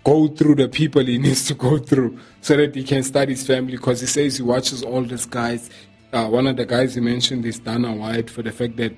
go 0.06 0.28
through 0.28 0.54
the 0.54 0.68
people 0.68 1.04
he 1.04 1.18
needs 1.18 1.42
to 1.48 1.54
go 1.54 1.78
through 1.78 2.16
so 2.40 2.56
that 2.56 2.72
he 2.76 2.84
can 2.84 3.02
start 3.02 3.28
his 3.28 3.44
family. 3.44 3.72
Because 3.76 4.00
he 4.00 4.06
says 4.06 4.36
he 4.36 4.42
watches 4.42 4.82
all 4.84 5.02
these 5.02 5.26
guys. 5.26 5.68
Uh, 6.12 6.28
one 6.28 6.46
of 6.46 6.56
the 6.56 6.64
guys 6.64 6.94
he 6.94 7.00
mentioned 7.00 7.44
is 7.44 7.58
Dana 7.58 7.92
White 7.92 8.30
for 8.30 8.42
the 8.42 8.52
fact 8.52 8.76
that 8.76 8.92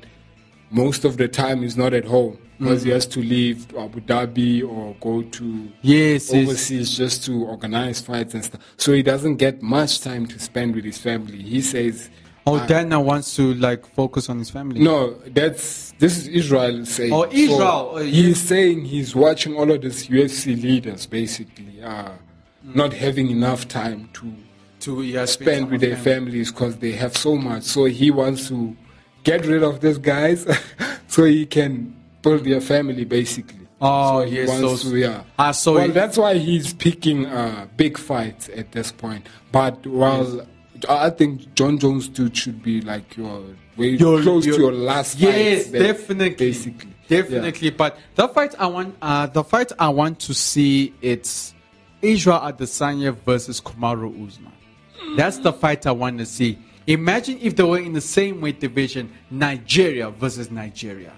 most 0.70 1.06
of 1.06 1.16
the 1.16 1.26
time 1.26 1.62
he's 1.62 1.78
not 1.78 1.94
at 1.94 2.04
home 2.04 2.36
because 2.58 2.82
he 2.82 2.90
has 2.90 3.06
to 3.06 3.20
leave 3.20 3.68
to 3.68 3.78
Abu 3.80 4.00
Dhabi 4.00 4.68
or 4.68 4.94
go 5.00 5.22
to 5.22 5.68
Yes, 5.80 6.30
yes. 6.30 6.34
overseas 6.34 6.94
just 6.96 7.24
to 7.24 7.42
organize 7.44 8.02
fights 8.02 8.34
and 8.34 8.44
stuff. 8.44 8.60
So 8.76 8.92
he 8.92 9.02
doesn't 9.02 9.36
get 9.36 9.62
much 9.62 10.00
time 10.02 10.26
to 10.26 10.38
spend 10.38 10.74
with 10.74 10.84
his 10.84 10.98
family. 10.98 11.40
He 11.40 11.62
says, 11.62 12.10
Oh, 12.48 12.66
Dana 12.66 13.00
wants 13.00 13.36
to 13.36 13.54
like 13.54 13.86
focus 13.94 14.28
on 14.28 14.38
his 14.38 14.50
family. 14.50 14.80
no, 14.80 15.14
that's 15.26 15.92
this 15.98 16.16
is 16.18 16.28
Israel 16.28 16.84
saying. 16.86 17.12
Oh, 17.12 17.26
Israel, 17.30 17.92
uh, 17.96 18.00
he's 18.00 18.40
saying 18.40 18.84
he's 18.84 19.14
watching 19.14 19.56
all 19.56 19.70
of 19.70 19.82
these 19.82 20.08
UFC 20.08 20.60
leaders 20.60 21.06
basically 21.06 21.82
uh, 21.82 22.10
not 22.62 22.92
having 22.92 23.30
enough 23.30 23.68
time 23.68 24.08
to 24.14 24.32
to 24.80 25.02
yeah, 25.02 25.24
spend 25.24 25.70
with 25.70 25.80
their 25.80 25.96
families 25.96 26.52
because 26.52 26.76
they 26.76 26.92
have 26.92 27.16
so 27.16 27.36
much. 27.36 27.64
So 27.64 27.84
he 27.86 28.10
wants 28.10 28.48
to 28.48 28.76
get 29.24 29.44
rid 29.46 29.62
of 29.62 29.80
these 29.80 29.98
guys 29.98 30.46
so 31.08 31.24
he 31.24 31.46
can 31.46 31.94
build 32.22 32.44
their 32.44 32.60
family 32.60 33.04
basically. 33.04 33.66
Oh, 33.80 34.22
so 34.22 34.26
he 34.28 34.36
yes, 34.36 34.48
wants 34.48 34.62
those- 34.62 34.82
to, 34.92 34.96
yeah. 34.98 35.22
Ah, 35.38 35.52
so 35.52 35.74
well, 35.74 35.88
that's 35.88 36.16
why 36.16 36.34
he's 36.34 36.72
picking 36.74 37.26
uh, 37.26 37.66
big 37.76 37.96
fights 37.96 38.48
at 38.54 38.72
this 38.72 38.90
point. 38.90 39.26
But 39.52 39.86
while 39.86 40.46
I 40.88 41.10
think 41.10 41.54
Jon 41.54 41.78
Jones 41.78 42.08
dude 42.08 42.36
should 42.36 42.62
be 42.62 42.80
like 42.80 43.16
your 43.16 43.42
way 43.76 43.90
Your- 43.90 44.20
close 44.22 44.44
your- 44.46 44.56
to 44.56 44.60
your 44.62 44.72
last 44.72 45.18
Yes, 45.18 45.64
fight. 45.68 45.72
definitely. 45.78 46.46
Basically. 46.46 46.90
definitely. 47.08 47.70
But 47.70 47.96
the 48.14 48.28
fight 48.28 48.54
I 48.58 48.66
want, 48.66 48.94
uh, 49.00 49.26
the 49.26 49.42
fight 49.44 49.72
I 49.78 49.88
want 49.88 50.18
to 50.20 50.34
see, 50.34 50.92
it's 51.00 51.54
Israel 52.02 52.40
Adesanya 52.40 53.16
versus 53.24 53.60
Kamaru 53.60 54.26
Usman. 54.26 54.52
That's 55.16 55.38
the 55.38 55.52
fight 55.52 55.86
I 55.86 55.92
want 55.92 56.18
to 56.18 56.26
see. 56.26 56.58
Imagine 56.86 57.38
if 57.42 57.54
they 57.56 57.62
were 57.64 57.78
in 57.78 57.92
the 57.92 58.00
same 58.00 58.40
weight 58.40 58.60
division, 58.60 59.10
Nigeria 59.30 60.10
versus 60.10 60.50
Nigeria. 60.50 61.12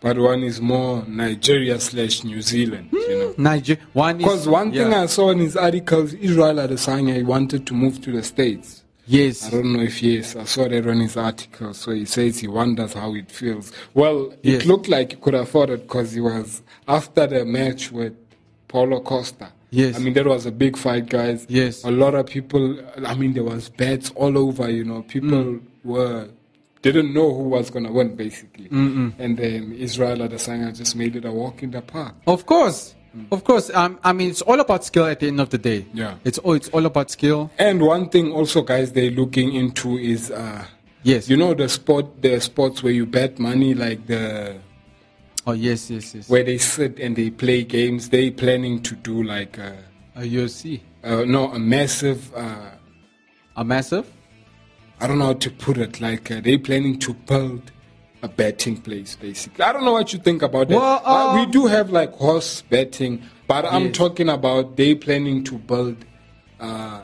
But 0.00 0.16
one 0.18 0.44
is 0.44 0.60
more 0.60 1.04
Nigeria 1.08 1.80
slash 1.80 2.22
New 2.22 2.40
Zealand, 2.40 2.90
you 2.92 3.08
know. 3.18 3.34
Niger- 3.36 3.78
one 3.92 4.18
Because 4.18 4.46
one 4.46 4.70
thing 4.72 4.92
yeah. 4.92 5.02
I 5.02 5.06
saw 5.06 5.30
in 5.30 5.38
his 5.40 5.56
articles, 5.56 6.14
Israel 6.14 6.54
Adesanya, 6.56 7.16
he 7.16 7.22
wanted 7.24 7.66
to 7.66 7.74
move 7.74 8.00
to 8.02 8.12
the 8.12 8.22
States. 8.22 8.84
Yes. 9.06 9.46
I 9.46 9.50
don't 9.50 9.72
know 9.72 9.82
if 9.82 10.02
yes, 10.02 10.36
I 10.36 10.44
saw 10.44 10.68
that 10.68 10.86
on 10.86 11.00
his 11.00 11.16
article. 11.16 11.72
So 11.74 11.92
he 11.92 12.04
says 12.04 12.38
he 12.38 12.46
wonders 12.46 12.92
how 12.92 13.14
it 13.14 13.30
feels. 13.30 13.72
Well, 13.94 14.34
Yes. 14.42 14.62
it 14.62 14.66
looked 14.68 14.88
like 14.88 15.12
he 15.12 15.16
could 15.16 15.34
afford 15.34 15.70
it 15.70 15.82
because 15.82 16.12
he 16.12 16.20
was 16.20 16.62
after 16.86 17.26
the 17.26 17.44
match 17.44 17.90
with 17.90 18.12
Paulo 18.68 19.00
Costa. 19.00 19.50
Yes. 19.70 19.96
I 19.96 19.98
mean 19.98 20.12
that 20.14 20.26
was 20.26 20.46
a 20.46 20.52
big 20.52 20.76
fight, 20.76 21.08
guys. 21.08 21.44
Yes. 21.48 21.82
a 21.84 21.90
lot 21.90 22.14
of 22.14 22.26
people. 22.26 22.78
I 23.04 23.14
mean 23.14 23.32
there 23.32 23.44
was 23.44 23.68
bets 23.68 24.10
all 24.14 24.36
over. 24.38 24.70
You 24.70 24.84
know, 24.84 25.02
people 25.02 25.30
Mm. 25.38 25.60
were 25.84 26.28
didn't 26.82 27.12
know 27.12 27.32
who 27.34 27.44
was 27.44 27.70
gonna 27.70 27.92
win 27.92 28.14
basically. 28.16 28.68
And 28.70 29.36
then 29.36 29.72
Israel 29.72 30.18
Adesanya 30.18 30.76
just 30.76 30.94
made 30.96 31.16
it 31.16 31.24
a 31.24 31.32
walk 31.32 31.62
in 31.62 31.70
the 31.70 31.82
park. 31.82 32.14
of 32.26 32.46
course, 32.46 32.94
of 33.32 33.42
course. 33.44 33.70
Um, 33.74 33.98
I 34.04 34.12
mean, 34.12 34.30
it's 34.30 34.42
all 34.42 34.60
about 34.60 34.84
skill 34.84 35.06
at 35.06 35.20
the 35.20 35.28
end 35.28 35.40
of 35.40 35.50
the 35.50 35.58
day. 35.58 35.86
Yeah. 35.92 36.14
it's 36.24 36.38
all 36.38 36.52
it's 36.54 36.68
all 36.68 36.86
about 36.86 37.10
skill. 37.10 37.50
And 37.58 37.82
one 37.82 38.08
thing 38.10 38.32
also, 38.32 38.62
guys, 38.62 38.92
they're 38.92 39.10
looking 39.10 39.54
into 39.54 39.96
is. 39.98 40.30
Uh, 40.30 40.64
Yes. 41.04 41.30
You 41.30 41.36
know 41.36 41.54
the 41.54 41.68
sport, 41.68 42.20
the 42.22 42.40
sports 42.40 42.82
where 42.82 42.92
you 42.92 43.06
bet 43.06 43.38
money, 43.38 43.72
like 43.72 44.06
the 44.08 44.56
Oh 45.46 45.52
yes, 45.52 45.88
yes, 45.90 46.12
yes. 46.14 46.28
where 46.28 46.42
they 46.42 46.58
sit 46.58 46.98
and 46.98 47.14
they 47.14 47.30
play 47.30 47.62
games. 47.62 48.08
They 48.10 48.30
planning 48.32 48.82
to 48.82 48.96
do 48.96 49.22
like 49.22 49.56
a, 49.58 49.78
A 50.16 50.22
UFC, 50.22 50.80
uh, 51.04 51.22
no 51.24 51.52
a 51.52 51.58
massive. 51.58 52.34
Uh, 52.34 52.70
a 53.56 53.64
massive. 53.64 54.06
I 55.00 55.06
don't 55.06 55.18
know 55.18 55.26
how 55.26 55.32
to 55.34 55.50
put 55.50 55.78
it. 55.78 56.00
Like 56.00 56.30
uh, 56.30 56.40
they 56.40 56.58
planning 56.58 56.98
to 57.00 57.14
build 57.14 57.70
a 58.22 58.28
betting 58.28 58.76
place, 58.78 59.16
basically. 59.16 59.64
I 59.64 59.72
don't 59.72 59.84
know 59.84 59.92
what 59.92 60.12
you 60.12 60.18
think 60.18 60.42
about 60.42 60.68
that. 60.68 60.76
Well, 60.76 61.02
Uh, 61.04 61.34
we 61.36 61.42
um, 61.42 61.50
do 61.50 61.66
have 61.66 61.90
like 61.90 62.12
horse 62.14 62.62
betting, 62.62 63.22
but 63.46 63.64
I'm 63.64 63.86
Yes. 63.86 63.96
talking 63.96 64.28
about 64.28 64.76
they 64.76 64.94
planning 64.96 65.44
to 65.44 65.54
build 65.58 65.96
uh, 66.60 67.02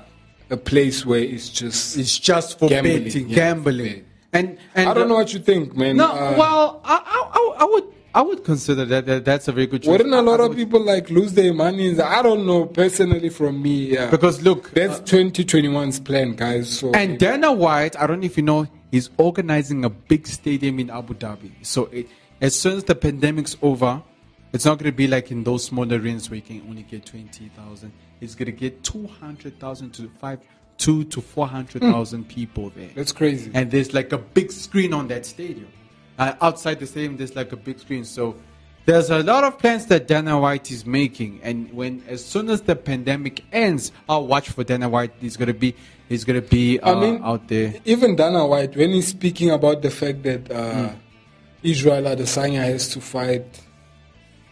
a 0.50 0.56
place 0.56 1.06
where 1.06 1.20
it's 1.20 1.48
just. 1.50 1.96
It's 1.96 2.18
just 2.18 2.58
for 2.58 2.68
Gambling, 2.68 3.04
betting, 3.04 3.28
yeah, 3.28 3.36
gambling, 3.36 3.86
yeah. 3.96 4.02
and 4.32 4.58
and 4.74 4.88
I 4.90 4.94
don't 4.94 5.08
know 5.08 5.14
what 5.14 5.32
you 5.32 5.38
think, 5.40 5.76
man. 5.76 5.96
No, 5.96 6.06
Uh, 6.10 6.34
well, 6.36 6.80
I, 6.84 6.94
I, 7.04 7.38
I- 7.38 7.56
I 7.62 7.64
would 7.64 7.84
I 8.14 8.22
would 8.22 8.44
consider 8.44 8.84
that, 8.84 9.06
that 9.06 9.24
that's 9.24 9.48
a 9.48 9.52
very 9.52 9.66
good 9.66 9.82
choice. 9.82 9.90
Wouldn't 9.90 10.14
a 10.14 10.22
lot 10.22 10.38
of 10.38 10.54
people 10.54 10.80
like 10.80 11.10
lose 11.10 11.32
their 11.32 11.52
money? 11.52 12.00
I 12.00 12.22
don't 12.22 12.46
know 12.46 12.66
personally. 12.66 13.28
From 13.28 13.60
me, 13.60 13.94
yeah. 13.94 14.08
Because 14.08 14.42
look, 14.42 14.70
that's 14.70 15.00
uh, 15.00 15.02
2021's 15.02 15.98
plan, 15.98 16.36
guys. 16.36 16.78
So 16.78 16.92
And 16.92 17.18
Dana 17.18 17.52
White, 17.52 17.98
I 17.98 18.06
don't 18.06 18.20
know 18.20 18.26
if 18.26 18.36
you 18.36 18.44
know, 18.44 18.68
he's 18.92 19.10
organizing 19.16 19.84
a 19.84 19.90
big 19.90 20.28
stadium 20.28 20.78
in 20.78 20.90
Abu 20.90 21.14
Dhabi. 21.14 21.50
So 21.62 21.86
it, 21.86 22.08
as 22.40 22.58
soon 22.58 22.76
as 22.76 22.84
the 22.84 22.94
pandemic's 22.94 23.56
over, 23.62 24.00
it's 24.52 24.64
not 24.64 24.78
going 24.78 24.92
to 24.92 24.96
be 24.96 25.08
like 25.08 25.32
in 25.32 25.42
those 25.42 25.64
small 25.64 25.92
arenas 25.92 26.30
where 26.30 26.36
you 26.36 26.42
can 26.42 26.62
only 26.68 26.84
get 26.84 27.04
20,000. 27.04 27.92
It's 28.20 28.36
going 28.36 28.46
to 28.46 28.52
get 28.52 28.84
200,000 28.84 29.90
to 29.94 30.08
five, 30.20 30.38
two 30.78 31.02
to 31.04 31.20
400,000 31.20 32.22
hmm. 32.22 32.28
people 32.28 32.70
there. 32.70 32.90
that's 32.94 33.10
crazy. 33.10 33.50
And 33.52 33.72
there's 33.72 33.92
like 33.92 34.12
a 34.12 34.18
big 34.18 34.52
screen 34.52 34.92
on 34.94 35.08
that 35.08 35.26
stadium. 35.26 35.68
Uh, 36.18 36.34
outside 36.40 36.78
the 36.80 36.86
stadium, 36.86 37.16
there's 37.16 37.34
like 37.34 37.52
a 37.52 37.56
big 37.56 37.78
screen. 37.78 38.04
So 38.04 38.36
there's 38.86 39.10
a 39.10 39.22
lot 39.22 39.44
of 39.44 39.58
plans 39.58 39.86
that 39.86 40.06
Dana 40.06 40.38
White 40.38 40.70
is 40.70 40.84
making. 40.86 41.40
And 41.42 41.72
when 41.72 42.02
as 42.08 42.24
soon 42.24 42.48
as 42.50 42.62
the 42.62 42.76
pandemic 42.76 43.44
ends, 43.52 43.90
I'll 44.08 44.26
watch 44.26 44.50
for 44.50 44.62
Dana 44.64 44.88
White. 44.88 45.12
He's 45.20 45.36
gonna 45.36 45.54
be 45.54 45.74
he's 46.08 46.24
gonna 46.24 46.42
be 46.42 46.78
uh, 46.80 46.94
I 46.96 47.00
mean, 47.00 47.20
out 47.24 47.48
there. 47.48 47.74
Even 47.84 48.14
Dana 48.14 48.46
White, 48.46 48.76
when 48.76 48.90
he's 48.90 49.08
speaking 49.08 49.50
about 49.50 49.82
the 49.82 49.90
fact 49.90 50.22
that 50.22 50.50
uh, 50.50 50.88
Hmm. 50.90 50.94
Israel 51.62 52.02
Adesanya 52.04 52.62
has 52.62 52.88
to 52.90 53.00
fight 53.00 53.60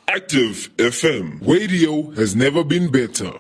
Active 0.07 0.69
FM. 0.77 1.39
Radio 1.47 2.11
has 2.11 2.35
never 2.35 2.63
been 2.63 2.91
better. 2.91 3.39